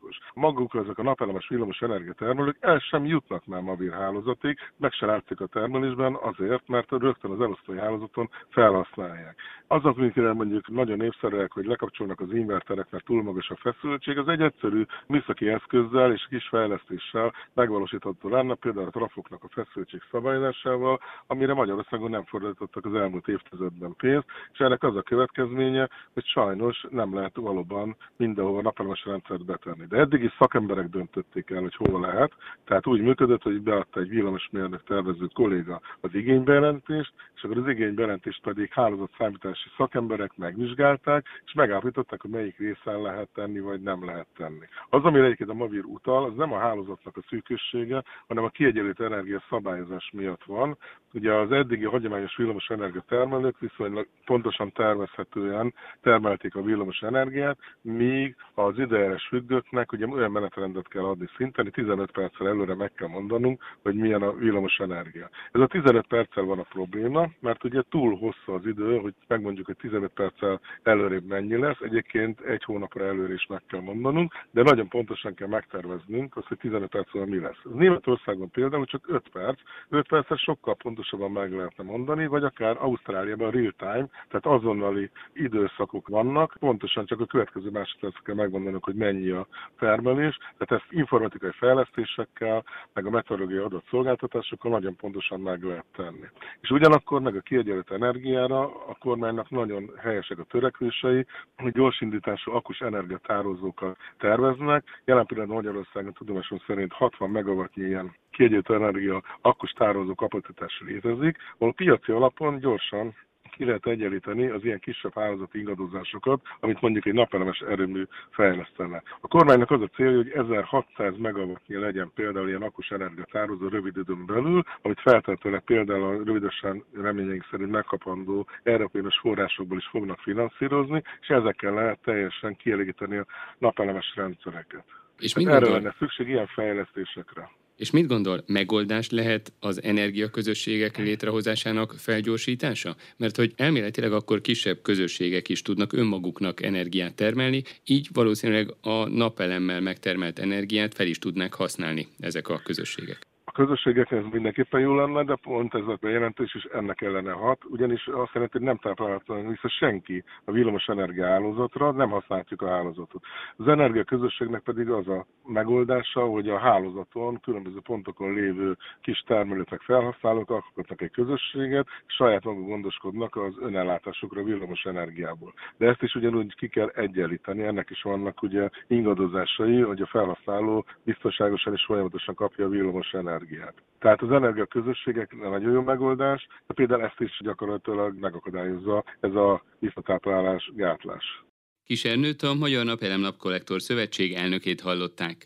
os 0.00 0.18
Maguk 0.34 0.74
ezek 0.74 0.98
a 0.98 1.02
napelemes 1.02 1.48
villamos 1.48 1.80
energiatermelők 1.80 2.56
el 2.60 2.78
sem 2.78 3.04
jutnak 3.04 3.46
már 3.46 3.62
Mavir 3.62 3.92
hálózatig, 3.92 4.58
meg 4.76 4.92
se 4.92 5.06
látszik 5.06 5.40
a 5.40 5.46
termelésben 5.46 6.14
azért, 6.14 6.68
mert 6.68 6.90
rögtön 6.90 7.30
az 7.30 7.40
elosztói 7.40 7.78
hálózaton 7.78 8.30
felhasználják. 8.48 9.36
Azok, 9.66 9.98
amikre 9.98 10.32
mondjuk 10.50 10.76
nagyon 10.76 10.96
népszerűek, 10.96 11.52
hogy 11.52 11.64
lekapcsolnak 11.64 12.20
az 12.20 12.32
inverterek, 12.32 12.90
mert 12.90 13.04
túl 13.04 13.22
magas 13.22 13.50
a 13.50 13.56
feszültség, 13.56 14.18
az 14.18 14.28
egy 14.28 14.40
egyszerű 14.40 14.84
műszaki 15.06 15.48
eszközzel 15.48 16.12
és 16.12 16.26
kis 16.28 16.48
fejlesztéssel 16.48 17.32
megvalósítható 17.54 18.28
lenne, 18.28 18.54
például 18.54 18.86
a 18.86 18.90
trafoknak 18.90 19.44
a 19.44 19.48
feszültség 19.48 20.00
szabályozásával, 20.10 21.00
amire 21.26 21.54
Magyarországon 21.54 22.10
nem 22.10 22.24
fordítottak 22.24 22.86
az 22.86 22.94
elmúlt 22.94 23.28
évtizedben 23.28 23.94
pénzt, 23.96 24.26
és 24.52 24.58
ennek 24.58 24.82
az 24.82 24.96
a 24.96 25.02
következménye, 25.02 25.88
hogy 26.12 26.24
sajnos 26.26 26.86
nem 26.90 27.14
lehet 27.14 27.36
valóban 27.36 27.96
mindenhova 28.16 28.62
napelemes 28.62 29.04
rendszert 29.04 29.44
betenni. 29.44 29.86
De 29.88 29.96
eddig 29.96 30.22
is 30.22 30.34
szakemberek 30.38 30.88
döntötték 30.88 31.50
el, 31.50 31.60
hogy 31.60 31.74
hol 31.74 32.00
lehet, 32.00 32.32
tehát 32.64 32.86
úgy 32.86 33.00
működött, 33.00 33.42
hogy 33.42 33.62
beadta 33.62 34.00
egy 34.00 34.08
villamosmérnök 34.08 34.84
tervező 34.84 35.26
kolléga 35.34 35.80
az 36.00 36.14
igénybejelentést, 36.14 37.12
és 37.34 37.42
akkor 37.42 37.58
az 37.58 37.68
igénybejelentést 37.68 38.42
pedig 38.42 38.72
hálózatszámítási 38.72 39.68
szakemberek 39.76 40.32
megvizsgálták, 40.40 41.26
és 41.44 41.52
megállapították, 41.52 42.20
hogy 42.20 42.30
melyik 42.30 42.58
részen 42.58 43.02
lehet 43.02 43.28
tenni, 43.34 43.60
vagy 43.60 43.80
nem 43.80 44.04
lehet 44.04 44.26
tenni. 44.36 44.66
Az, 44.88 45.04
amire 45.04 45.24
egyébként 45.24 45.50
a 45.50 45.54
Mavir 45.54 45.84
utal, 45.84 46.24
az 46.24 46.34
nem 46.36 46.52
a 46.52 46.58
hálózatnak 46.58 47.16
a 47.16 47.24
szűkössége, 47.28 48.02
hanem 48.28 48.44
a 48.44 48.48
kiegyenlítő 48.48 49.04
energia 49.04 49.42
szabályozás 49.48 50.10
miatt 50.12 50.44
van. 50.44 50.78
Ugye 51.12 51.34
az 51.34 51.52
eddigi 51.52 51.84
hagyományos 51.84 52.36
villamos 52.36 52.68
energia 52.68 53.04
termelők 53.08 53.58
viszonylag 53.58 54.06
pontosan 54.24 54.72
tervezhetően 54.72 55.74
termelték 56.00 56.54
a 56.54 56.62
villamos 56.62 57.00
energiát, 57.00 57.58
míg 57.80 58.36
az 58.54 58.78
idejeles 58.78 59.26
függőknek 59.26 59.92
ugye 59.92 60.06
olyan 60.06 60.30
menetrendet 60.30 60.88
kell 60.88 61.04
adni 61.04 61.28
szinteni, 61.36 61.70
15 61.70 62.10
perccel 62.10 62.48
előre 62.48 62.74
meg 62.74 62.92
kell 62.92 63.08
mondanunk, 63.08 63.62
hogy 63.82 63.94
milyen 63.94 64.22
a 64.22 64.32
villamos 64.32 64.78
energia. 64.78 65.30
Ez 65.52 65.60
a 65.60 65.66
15 65.66 66.06
perccel 66.06 66.44
van 66.44 66.58
a 66.58 66.62
probléma, 66.62 67.28
mert 67.40 67.64
ugye 67.64 67.82
túl 67.88 68.16
hosszú 68.16 68.52
az 68.52 68.66
idő, 68.66 68.98
hogy 68.98 69.14
megmondjuk, 69.26 69.66
hogy 69.66 69.76
15 69.76 70.12
perccel 70.30 70.60
előrébb 70.82 71.26
mennyi 71.26 71.56
lesz. 71.56 71.80
Egyébként 71.80 72.40
egy 72.40 72.64
hónapra 72.64 73.04
előre 73.04 73.32
is 73.32 73.46
meg 73.46 73.62
kell 73.68 73.80
mondanunk, 73.80 74.32
de 74.50 74.62
nagyon 74.62 74.88
pontosan 74.88 75.34
kell 75.34 75.48
megterveznünk 75.48 76.36
azt, 76.36 76.46
hogy 76.46 76.58
15 76.58 76.90
perc 76.90 77.12
mi 77.12 77.38
lesz. 77.38 77.58
Németországban 77.74 78.50
például 78.50 78.84
csak 78.84 79.04
5 79.08 79.28
perc, 79.32 79.60
5 79.88 80.08
percet 80.08 80.38
sokkal 80.38 80.74
pontosabban 80.74 81.30
meg 81.30 81.52
lehetne 81.52 81.84
mondani, 81.84 82.26
vagy 82.26 82.44
akár 82.44 82.76
Ausztráliában 82.78 83.50
real 83.50 83.74
time, 83.76 84.08
tehát 84.28 84.46
azonnali 84.46 85.10
időszakok 85.32 86.08
vannak, 86.08 86.56
pontosan 86.58 87.06
csak 87.06 87.20
a 87.20 87.26
következő 87.26 87.70
másodpercekkel 87.70 88.34
megmondanunk, 88.34 88.84
hogy 88.84 88.94
mennyi 88.94 89.30
a 89.30 89.46
termelés, 89.78 90.36
tehát 90.58 90.82
ezt 90.82 90.92
informatikai 90.92 91.50
fejlesztésekkel, 91.52 92.64
meg 92.92 93.06
a 93.06 93.10
meteorológiai 93.10 93.64
adatszolgáltatásokkal 93.64 94.70
nagyon 94.70 94.96
pontosan 94.96 95.40
meg 95.40 95.62
lehet 95.62 95.84
tenni. 95.96 96.26
És 96.60 96.70
ugyanakkor 96.70 97.20
meg 97.20 97.36
a 97.36 97.40
kiegyenlített 97.40 97.96
energiára 97.96 98.60
a 98.62 98.96
kormánynak 98.98 99.50
nagyon 99.50 99.90
helyesek 100.20 100.38
a 100.38 100.44
törekvései, 100.44 101.26
hogy 101.56 101.72
gyorsindítású 101.72 102.52
akus 102.52 102.80
energiatározókat 102.80 103.96
terveznek. 104.18 104.84
Jelen 105.04 105.26
pillanatban 105.26 105.56
Magyarországon 105.56 106.12
tudomásom 106.12 106.58
szerint 106.66 106.92
60 106.92 107.30
megawattnyi 107.30 107.84
ilyen 107.86 108.14
kiegyenlítő 108.30 108.74
energia 108.74 109.22
akus 109.40 109.70
tározó 109.70 110.14
kapacitás 110.14 110.82
létezik, 110.86 111.36
ahol 111.58 111.72
piaci 111.72 112.12
alapon 112.12 112.58
gyorsan 112.58 113.14
ki 113.50 113.64
lehet 113.64 113.86
egyenlíteni 113.86 114.46
az 114.46 114.64
ilyen 114.64 114.78
kisebb 114.78 115.14
hálózati 115.14 115.58
ingadozásokat, 115.58 116.40
amit 116.60 116.80
mondjuk 116.80 117.06
egy 117.06 117.12
napelemes 117.12 117.58
erőmű 117.60 118.04
fejlesztene. 118.30 119.02
A 119.20 119.28
kormánynak 119.28 119.70
az 119.70 119.80
a 119.80 119.86
célja, 119.86 120.16
hogy 120.16 120.30
1600 120.30 121.16
megawattnyi 121.16 121.76
legyen 121.76 122.10
például 122.14 122.48
ilyen 122.48 122.62
akus 122.62 122.90
energiatározó 122.90 123.68
rövid 123.68 123.96
időn 123.96 124.26
belül, 124.26 124.62
amit 124.82 125.00
feltétlenül 125.00 125.60
például 125.60 126.04
a 126.04 126.24
rövidesen 126.24 126.84
reményeink 126.94 127.46
szerint 127.50 127.70
megkapandó 127.70 128.46
európai 128.62 129.02
forrásokból 129.20 129.78
is 129.78 129.88
fognak 129.90 130.18
finanszírozni, 130.18 131.02
és 131.20 131.28
ezekkel 131.28 131.74
lehet 131.74 131.98
teljesen 132.04 132.56
kielégíteni 132.56 133.16
a 133.16 133.26
napelemes 133.58 134.12
rendszereket. 134.16 134.84
És 135.18 135.32
erre 135.34 135.68
lenne 135.68 135.94
szükség 135.98 136.28
ilyen 136.28 136.46
fejlesztésekre. 136.46 137.50
És 137.80 137.90
mit 137.90 138.06
gondol, 138.06 138.44
megoldás 138.46 139.10
lehet 139.10 139.52
az 139.60 139.82
energiaközösségek 139.82 140.98
létrehozásának 140.98 141.94
felgyorsítása? 141.98 142.96
Mert 143.16 143.36
hogy 143.36 143.52
elméletileg 143.56 144.12
akkor 144.12 144.40
kisebb 144.40 144.82
közösségek 144.82 145.48
is 145.48 145.62
tudnak 145.62 145.92
önmaguknak 145.92 146.62
energiát 146.62 147.14
termelni, 147.14 147.62
így 147.84 148.08
valószínűleg 148.12 148.74
a 148.80 149.08
napelemmel 149.08 149.80
megtermelt 149.80 150.38
energiát 150.38 150.94
fel 150.94 151.06
is 151.06 151.18
tudnák 151.18 151.54
használni 151.54 152.08
ezek 152.18 152.48
a 152.48 152.60
közösségek. 152.64 153.26
A 153.50 153.52
közösségeknek 153.52 154.24
ez 154.24 154.32
mindenképpen 154.32 154.80
jó 154.80 154.94
lenne, 154.94 155.24
de 155.24 155.34
pont 155.42 155.74
ez 155.74 155.86
a 155.86 155.98
bejelentés 156.00 156.54
is 156.54 156.64
ennek 156.64 157.00
ellene 157.00 157.32
hat, 157.32 157.64
ugyanis 157.64 158.06
azt 158.06 158.32
jelenti, 158.32 158.58
hogy 158.58 158.66
nem 158.66 158.76
táplálhatlan 158.76 159.48
vissza 159.48 159.68
senki 159.68 160.24
a 160.44 160.52
villamos 160.52 160.86
energia 160.86 161.26
hálózatra, 161.26 161.90
nem 161.90 162.10
használjuk 162.10 162.62
a 162.62 162.68
hálózatot. 162.68 163.22
Az 163.56 163.68
energia 163.68 164.04
közösségnek 164.04 164.62
pedig 164.62 164.90
az 164.90 165.08
a 165.08 165.26
megoldása, 165.46 166.20
hogy 166.20 166.48
a 166.48 166.58
hálózaton, 166.58 167.40
különböző 167.40 167.80
pontokon 167.80 168.34
lévő 168.34 168.76
kis 169.00 169.20
termelők, 169.26 169.82
felhasználók 169.82 170.50
alkotnak 170.50 171.02
egy 171.02 171.10
közösséget, 171.10 171.86
saját 172.06 172.44
maguk 172.44 172.66
gondoskodnak 172.66 173.36
az 173.36 173.54
önellátásukra 173.60 174.42
villamos 174.42 174.84
energiából. 174.84 175.52
De 175.76 175.86
ezt 175.86 176.02
is 176.02 176.14
ugyanúgy 176.14 176.54
ki 176.54 176.68
kell 176.68 176.88
egyenlíteni, 176.88 177.62
ennek 177.62 177.90
is 177.90 178.02
vannak 178.02 178.42
ugye 178.42 178.68
ingadozásai, 178.86 179.80
hogy 179.80 180.00
a 180.00 180.06
felhasználó 180.06 180.84
biztonságosan 181.04 181.72
és 181.72 181.84
folyamatosan 181.84 182.34
kapja 182.34 182.64
a 182.64 182.68
villamos 182.68 183.12
energiát 183.12 183.38
energiát. 183.40 183.74
Tehát 183.98 184.22
az 184.22 184.68
közösségek 184.68 185.36
nagyon 185.50 185.72
jó 185.72 185.82
megoldás, 185.82 186.46
de 186.66 186.74
például 186.74 187.02
ezt 187.02 187.20
is 187.20 187.40
gyakorlatilag 187.44 188.18
megakadályozza 188.20 189.04
ez 189.20 189.34
a 189.34 189.62
visszatáplálás, 189.78 190.70
gátlás. 190.74 191.44
Kisernőt 191.84 192.42
a 192.42 192.54
Magyar 192.54 192.84
Napelem 192.84 193.20
Napkollektor 193.20 193.80
Szövetség 193.80 194.32
elnökét 194.32 194.80
hallották. 194.80 195.36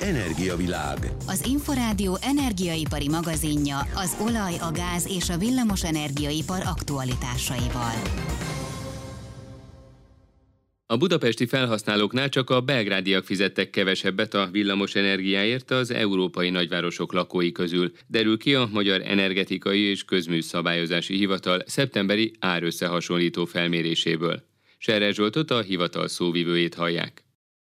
Energiavilág. 0.00 0.98
Az 1.26 1.46
Inforádió 1.46 2.16
energiaipari 2.22 3.08
magazinja 3.08 3.78
az 3.78 4.16
olaj, 4.20 4.54
a 4.58 4.70
gáz 4.72 5.06
és 5.16 5.30
a 5.30 5.38
villamos 5.38 5.84
energiaipar 5.84 6.60
aktualitásaival. 6.74 7.96
A 10.92 10.96
budapesti 10.96 11.46
felhasználóknál 11.46 12.28
csak 12.28 12.50
a 12.50 12.60
belgrádiak 12.60 13.24
fizettek 13.24 13.70
kevesebbet 13.70 14.34
a 14.34 14.48
villamos 14.50 14.94
energiáért 14.94 15.70
az 15.70 15.90
európai 15.90 16.50
nagyvárosok 16.50 17.12
lakói 17.12 17.52
közül, 17.52 17.90
derül 18.08 18.38
ki 18.38 18.54
a 18.54 18.64
Magyar 18.72 19.00
Energetikai 19.04 19.80
és 19.90 20.04
Közműszabályozási 20.04 21.14
Hivatal 21.14 21.58
szeptemberi 21.64 22.32
árösszehasonlító 22.40 23.44
felméréséből. 23.44 24.36
Serre 24.78 25.12
Zsoltot 25.12 25.50
a 25.50 25.60
hivatal 25.60 26.08
szóvivőjét 26.08 26.74
hallják. 26.74 27.12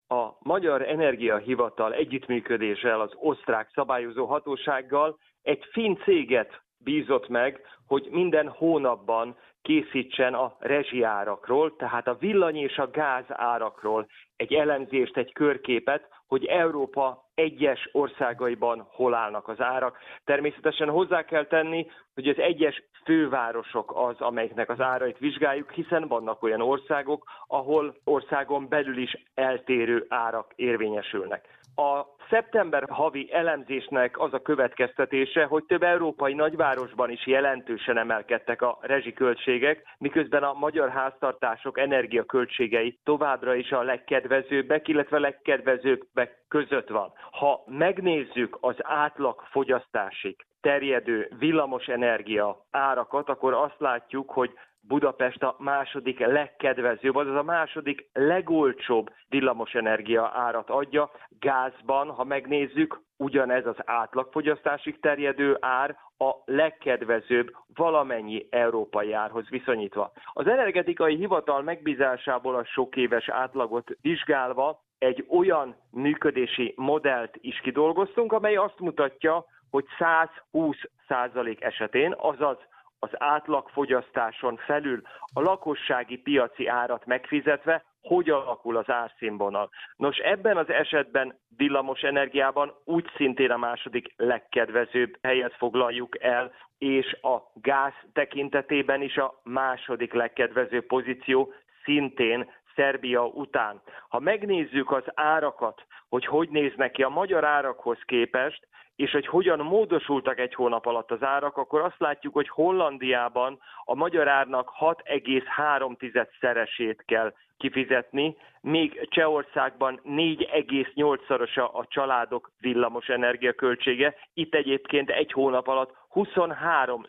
A 0.09 0.22
Magyar 0.38 0.83
Energiahivatal 0.83 1.92
együttműködéssel 1.92 3.00
az 3.00 3.11
osztrák 3.14 3.70
szabályozó 3.74 4.24
hatósággal 4.24 5.18
egy 5.42 5.64
finn 5.72 5.94
céget 6.05 6.62
bízott 6.79 7.29
meg, 7.29 7.61
hogy 7.87 8.09
minden 8.11 8.48
hónapban 8.48 9.37
készítsen 9.66 10.35
a 10.35 10.57
rezsiárakról, 10.59 11.76
tehát 11.76 12.07
a 12.07 12.16
villany 12.20 12.57
és 12.57 12.76
a 12.79 12.90
gáz 12.90 13.24
árakról 13.29 14.07
egy 14.37 14.55
elemzést, 14.55 15.16
egy 15.16 15.33
körképet, 15.33 16.09
hogy 16.26 16.44
Európa 16.44 17.24
egyes 17.35 17.88
országaiban 17.92 18.87
hol 18.90 19.14
állnak 19.14 19.48
az 19.48 19.61
árak. 19.61 19.98
Természetesen 20.24 20.88
hozzá 20.88 21.24
kell 21.24 21.46
tenni, 21.46 21.87
hogy 22.14 22.29
az 22.29 22.38
egyes 22.38 22.83
fővárosok 23.05 23.92
az, 23.94 24.20
amelyeknek 24.20 24.70
az 24.70 24.81
árait 24.81 25.18
vizsgáljuk, 25.18 25.70
hiszen 25.72 26.09
vannak 26.09 26.42
olyan 26.42 26.61
országok, 26.61 27.24
ahol 27.46 27.96
országon 28.05 28.68
belül 28.68 28.98
is 28.98 29.16
eltérő 29.35 30.07
árak 30.09 30.52
érvényesülnek. 30.57 31.48
A 31.79 32.07
szeptember 32.31 32.85
havi 32.89 33.33
elemzésnek 33.33 34.19
az 34.19 34.33
a 34.33 34.43
következtetése, 34.43 35.45
hogy 35.45 35.65
több 35.65 35.83
európai 35.83 36.35
nagyvárosban 36.35 37.11
is 37.11 37.27
jelentősen 37.27 37.99
emelkedtek 37.99 38.62
a 38.62 38.79
rezsiköltségek, 38.81 39.83
miközben 39.99 40.43
a 40.43 40.53
magyar 40.53 40.89
háztartások 40.89 41.79
energiaköltségei 41.79 42.99
továbbra 43.05 43.55
is 43.55 43.71
a 43.71 43.83
legkedvezőbbek, 43.83 44.89
illetve 44.89 45.19
legkedvezőbbek 45.19 46.45
között 46.49 46.89
van. 46.89 47.12
Ha 47.31 47.62
megnézzük 47.67 48.59
az 48.61 48.77
átlag 48.79 49.43
fogyasztásig 49.51 50.37
terjedő 50.61 51.31
villamos 51.39 51.87
energia 51.87 52.67
árakat, 52.71 53.29
akkor 53.29 53.53
azt 53.53 53.79
látjuk, 53.79 54.31
hogy 54.31 54.51
Budapest 54.88 55.42
a 55.42 55.57
második 55.59 56.18
legkedvezőbb, 56.18 57.16
azaz 57.16 57.37
a 57.37 57.42
második 57.42 58.09
legolcsóbb 58.12 59.11
villamosenergia 59.29 60.31
árat 60.35 60.70
adja. 60.70 61.11
Gázban, 61.29 62.11
ha 62.11 62.25
megnézzük, 62.25 63.01
ugyanez 63.16 63.66
az 63.66 63.77
átlagfogyasztásig 63.85 65.01
terjedő 65.01 65.57
ár 65.61 65.96
a 66.18 66.31
legkedvezőbb 66.44 67.53
valamennyi 67.75 68.46
európai 68.51 69.12
árhoz 69.12 69.49
viszonyítva. 69.49 70.12
Az 70.33 70.46
energetikai 70.46 71.16
hivatal 71.16 71.62
megbízásából 71.62 72.55
a 72.55 72.64
sok 72.64 72.96
éves 72.96 73.29
átlagot 73.29 73.90
vizsgálva 74.01 74.85
egy 74.99 75.27
olyan 75.31 75.77
működési 75.90 76.72
modellt 76.77 77.37
is 77.40 77.61
kidolgoztunk, 77.61 78.33
amely 78.33 78.57
azt 78.57 78.81
mutatja, 78.81 79.44
hogy 79.70 79.85
120 79.99 80.77
százalék 81.09 81.62
esetén, 81.62 82.14
azaz 82.18 82.57
az 82.99 83.11
átlagfogyasztáson 83.13 84.57
felül 84.57 85.03
a 85.33 85.41
lakossági 85.41 86.17
piaci 86.17 86.67
árat 86.67 87.07
megfizetve, 87.07 87.85
hogy 88.01 88.31
alakul 88.31 88.77
az 88.77 88.91
árszínvonal. 88.91 89.71
Nos, 89.97 90.17
ebben 90.17 90.57
az 90.57 90.69
esetben 90.69 91.39
villamos 91.57 92.01
energiában 92.01 92.75
úgy 92.85 93.11
szintén 93.17 93.51
a 93.51 93.57
második 93.57 94.15
legkedvezőbb 94.17 95.19
helyet 95.23 95.55
foglaljuk 95.55 96.23
el, 96.23 96.53
és 96.79 97.13
a 97.23 97.37
gáz 97.55 97.93
tekintetében 98.13 99.03
is 99.03 99.17
a 99.17 99.41
második 99.43 100.13
legkedvezőbb 100.13 100.87
pozíció 100.87 101.53
szintén 101.85 102.51
Szerbia 102.75 103.25
után. 103.25 103.83
Ha 104.09 104.21
megnézzük 104.21 104.91
az 104.91 105.05
árakat, 105.15 105.87
hogy 106.09 106.27
hogy 106.27 106.49
néznek 106.49 106.91
ki 106.91 107.03
a 107.03 107.09
magyar 107.09 107.45
árakhoz 107.45 107.99
képest, 108.05 108.69
és 108.97 109.11
hogy 109.11 109.27
hogyan 109.27 109.59
módosultak 109.59 110.39
egy 110.39 110.55
hónap 110.55 110.87
alatt 110.87 111.11
az 111.11 111.23
árak, 111.23 111.57
akkor 111.57 111.81
azt 111.81 111.99
látjuk, 111.99 112.35
hogy 112.35 112.49
Hollandiában 112.49 113.59
a 113.85 113.95
magyar 113.95 114.29
árnak 114.29 114.73
6,3 114.81 116.29
szeresét 116.41 117.03
kell 117.07 117.33
kifizetni, 117.57 118.37
még 118.61 119.09
Csehországban 119.09 120.01
4,8-szorosa 120.05 121.73
a 121.73 121.87
családok 121.87 122.51
villamos 122.61 123.09
energiaköltsége. 123.09 124.15
Itt 124.35 124.55
egyébként 124.55 125.11
egy 125.11 125.33
hónap 125.33 125.69
alatt 125.69 125.95
23 126.09 127.07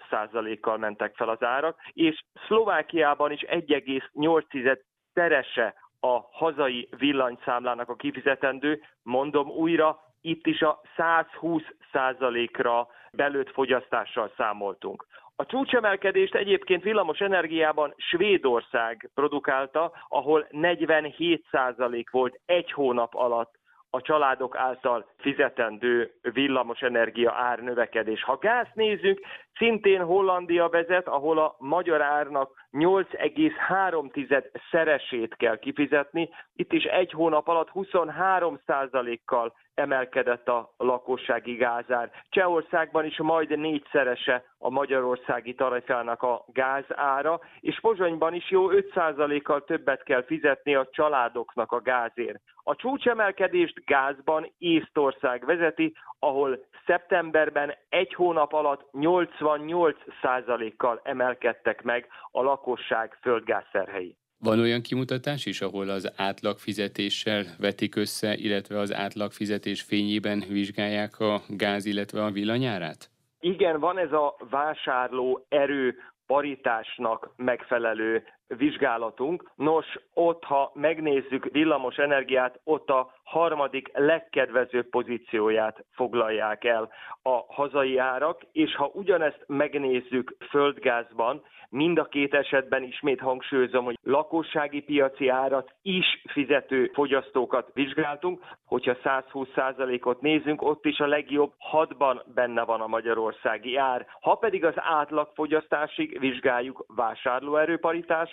kal 0.62 0.78
mentek 0.78 1.15
fel 1.15 1.30
az 1.30 1.43
árak, 1.43 1.80
és 1.93 2.23
Szlovákiában 2.47 3.32
is 3.32 3.41
1,8 3.47 4.80
szerese 5.13 5.73
a 6.00 6.19
hazai 6.32 6.89
villanyszámlának 6.97 7.89
a 7.89 7.95
kifizetendő, 7.95 8.82
mondom 9.04 9.50
újra, 9.50 10.00
itt 10.21 10.47
is 10.47 10.62
a 10.62 10.82
120 10.95 11.63
százalékra 11.91 12.88
belőtt 13.12 13.49
fogyasztással 13.49 14.32
számoltunk. 14.38 15.06
A 15.36 15.45
csúcsemelkedést 15.45 16.36
egyébként 16.36 16.84
villamos 16.84 17.19
energiában 17.19 17.93
Svédország 17.97 19.10
produkálta, 19.13 19.91
ahol 20.08 20.47
47 20.49 21.45
százalék 21.51 22.10
volt 22.10 22.39
egy 22.45 22.71
hónap 22.71 23.15
alatt 23.15 23.56
a 23.89 24.02
családok 24.02 24.56
által 24.58 25.06
fizetendő 25.17 26.12
villamos 26.21 26.82
energia 26.82 27.34
ár 27.34 27.60
növekedés. 27.60 28.23
Ha 28.23 28.38
gáz 28.38 28.67
nézzük, 28.73 29.19
szintén 29.58 30.04
Hollandia 30.04 30.69
vezet, 30.69 31.08
ahol 31.08 31.39
a 31.39 31.56
magyar 31.60 32.02
árnak 32.02 32.65
8,3 32.71 34.54
szeresét 34.71 35.36
kell 35.36 35.58
kifizetni. 35.58 36.30
Itt 36.56 36.73
is 36.73 36.84
egy 36.84 37.12
hónap 37.12 37.47
alatt 37.47 37.69
23% 37.73 39.19
kal 39.26 39.54
emelkedett 39.73 40.47
a 40.47 40.73
lakossági 40.78 41.56
gázár. 41.56 42.12
Csehországban 42.30 43.06
is 43.06 43.17
majd 43.17 43.58
négyszerese 43.58 44.43
a 44.57 44.69
magyarországi 44.69 45.55
tarifának 45.55 46.21
a 46.21 46.45
gázára, 46.53 47.39
és 47.59 47.79
Pozsonyban 47.81 48.33
is 48.33 48.51
jó 48.51 48.69
5%-kal 48.71 49.63
többet 49.63 50.03
kell 50.03 50.23
fizetni 50.23 50.75
a 50.75 50.89
családoknak 50.91 51.71
a 51.71 51.81
gázért. 51.81 52.41
A 52.63 52.75
csúcsemelkedést 52.75 53.85
gázban 53.85 54.53
Észtország 54.57 55.45
vezeti, 55.45 55.93
ahol 56.19 56.65
szeptemberben 56.85 57.73
egy 57.89 58.13
hónap 58.13 58.53
alatt 58.53 58.89
88%-kal 58.93 61.01
emelkedtek 61.03 61.83
meg 61.83 62.07
a 62.31 62.41
lakosság 62.41 63.17
földgázszerhei. 63.21 64.17
Van 64.39 64.59
olyan 64.59 64.81
kimutatás 64.81 65.45
is, 65.45 65.61
ahol 65.61 65.89
az 65.89 66.11
átlagfizetéssel 66.15 67.43
vetik 67.59 67.95
össze, 67.95 68.35
illetve 68.35 68.79
az 68.79 68.93
átlagfizetés 68.93 69.81
fényében 69.81 70.43
vizsgálják 70.47 71.19
a 71.19 71.41
gáz, 71.47 71.85
illetve 71.85 72.23
a 72.23 72.31
villanyárát? 72.31 73.09
Igen, 73.39 73.80
van 73.80 73.97
ez 73.97 74.12
a 74.12 74.36
vásárló 74.50 75.45
erő 75.50 75.95
paritásnak 76.26 77.34
megfelelő 77.36 78.23
vizsgálatunk. 78.47 79.51
Nos, 79.55 79.86
ott, 80.13 80.43
ha 80.43 80.71
megnézzük 80.73 81.49
villamos 81.51 81.95
energiát, 81.95 82.60
ott 82.63 82.89
a 82.89 83.12
harmadik 83.23 83.89
legkedvezőbb 83.93 84.89
pozícióját 84.89 85.86
foglalják 85.91 86.63
el 86.63 86.89
a 87.23 87.45
hazai 87.47 87.97
árak, 87.97 88.41
és 88.51 88.75
ha 88.75 88.91
ugyanezt 88.93 89.43
megnézzük 89.47 90.36
földgázban, 90.49 91.41
mind 91.69 91.97
a 91.97 92.05
két 92.05 92.33
esetben 92.33 92.83
ismét 92.83 93.19
hangsúlyozom, 93.19 93.86
hogy 93.86 93.97
lakossági 94.03 94.81
piaci 94.81 95.27
árat 95.27 95.73
is 95.81 96.21
fizető 96.31 96.91
fogyasztókat 96.93 97.69
vizsgáltunk. 97.73 98.43
Hogyha 98.65 98.95
120%-ot 99.03 100.21
nézünk, 100.21 100.62
ott 100.62 100.86
is 100.86 100.99
a 100.99 101.07
legjobb 101.07 101.53
hatban 101.57 102.23
benne 102.33 102.63
van 102.63 102.81
a 102.81 102.88
magyarországi 102.88 103.75
ár. 103.75 104.07
Ha 104.21 104.36
pedig 104.36 104.65
az 104.65 104.73
átlagfogyasztásig 104.75 106.19
vizsgáljuk 106.19 106.86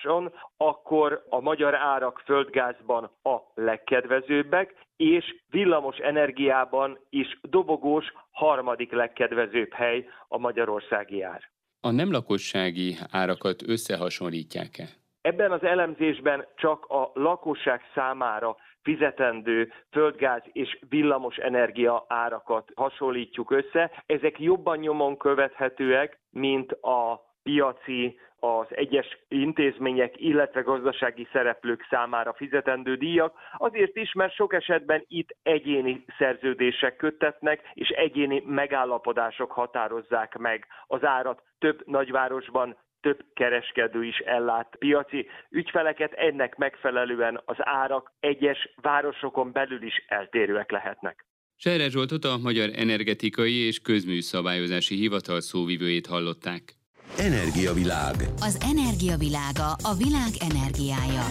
vásárlóerőparitáson, 0.04 0.32
akkor 0.56 1.24
a 1.28 1.40
magyar 1.40 1.74
árak 1.74 2.22
földgázban 2.24 3.10
a 3.22 3.36
legkedvezőbbek, 3.54 4.74
és 4.96 5.24
villamos 5.50 5.96
energiában 5.96 6.98
is 7.10 7.38
dobogós 7.42 8.04
harmadik 8.30 8.92
legkedvezőbb 8.92 9.72
hely 9.72 10.06
a 10.28 10.38
magyarországi 10.38 11.22
ár. 11.22 11.42
A 11.80 11.90
nem 11.90 12.10
lakossági 12.10 12.96
árakat 13.10 13.62
összehasonlítják-e? 13.68 14.88
Ebben 15.20 15.52
az 15.52 15.62
elemzésben 15.62 16.46
csak 16.56 16.84
a 16.84 17.10
lakosság 17.14 17.80
számára 17.94 18.56
fizetendő 18.82 19.72
földgáz 19.90 20.42
és 20.52 20.78
villamos 20.88 21.36
energia 21.36 22.04
árakat 22.08 22.72
hasonlítjuk 22.74 23.50
össze. 23.50 23.90
Ezek 24.06 24.40
jobban 24.40 24.78
nyomon 24.78 25.16
követhetőek, 25.16 26.18
mint 26.30 26.72
a 26.72 27.20
piaci 27.44 28.18
az 28.44 28.66
egyes 28.68 29.18
intézmények, 29.28 30.14
illetve 30.16 30.60
gazdasági 30.60 31.28
szereplők 31.32 31.86
számára 31.90 32.34
fizetendő 32.36 32.96
díjak, 32.96 33.34
azért 33.56 33.96
is, 33.96 34.12
mert 34.12 34.34
sok 34.34 34.52
esetben 34.54 35.04
itt 35.08 35.36
egyéni 35.42 36.04
szerződések 36.18 36.96
köttetnek, 36.96 37.60
és 37.74 37.88
egyéni 37.88 38.42
megállapodások 38.46 39.52
határozzák 39.52 40.36
meg 40.36 40.66
az 40.86 41.04
árat. 41.04 41.42
Több 41.58 41.82
nagyvárosban 41.86 42.76
több 43.00 43.24
kereskedő 43.34 44.04
is 44.04 44.18
ellát 44.18 44.76
piaci 44.78 45.26
ügyfeleket, 45.50 46.12
ennek 46.12 46.56
megfelelően 46.56 47.40
az 47.44 47.56
árak 47.58 48.12
egyes 48.20 48.74
városokon 48.82 49.52
belül 49.52 49.82
is 49.82 50.04
eltérőek 50.08 50.70
lehetnek. 50.70 51.26
Serre 51.56 51.88
Zsoltot 51.88 52.24
a 52.24 52.38
Magyar 52.42 52.70
Energetikai 52.74 53.66
és 53.66 53.80
Közműszabályozási 53.80 54.94
Hivatal 54.94 55.40
szóvivőjét 55.40 56.06
hallották. 56.06 56.62
Energiavilág. 57.16 58.14
Az 58.40 58.58
energiavilága 58.60 59.76
a 59.82 59.94
világ 59.94 60.30
energiája. 60.38 61.26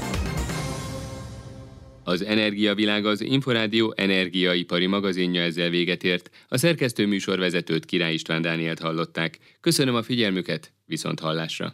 Az 2.03 2.23
Energiavilág 2.23 3.05
az 3.05 3.21
Inforádió 3.21 3.93
energiaipari 3.97 4.85
magazinja 4.85 5.41
ezzel 5.41 5.69
véget 5.69 6.03
ért. 6.03 6.29
A 6.47 6.57
szerkesztő 6.57 7.07
műsorvezetőt 7.07 7.85
Király 7.85 8.13
István 8.13 8.41
Dánielt 8.41 8.79
hallották. 8.79 9.37
Köszönöm 9.59 9.95
a 9.95 10.03
figyelmüket, 10.03 10.73
viszont 10.85 11.19
hallásra. 11.19 11.73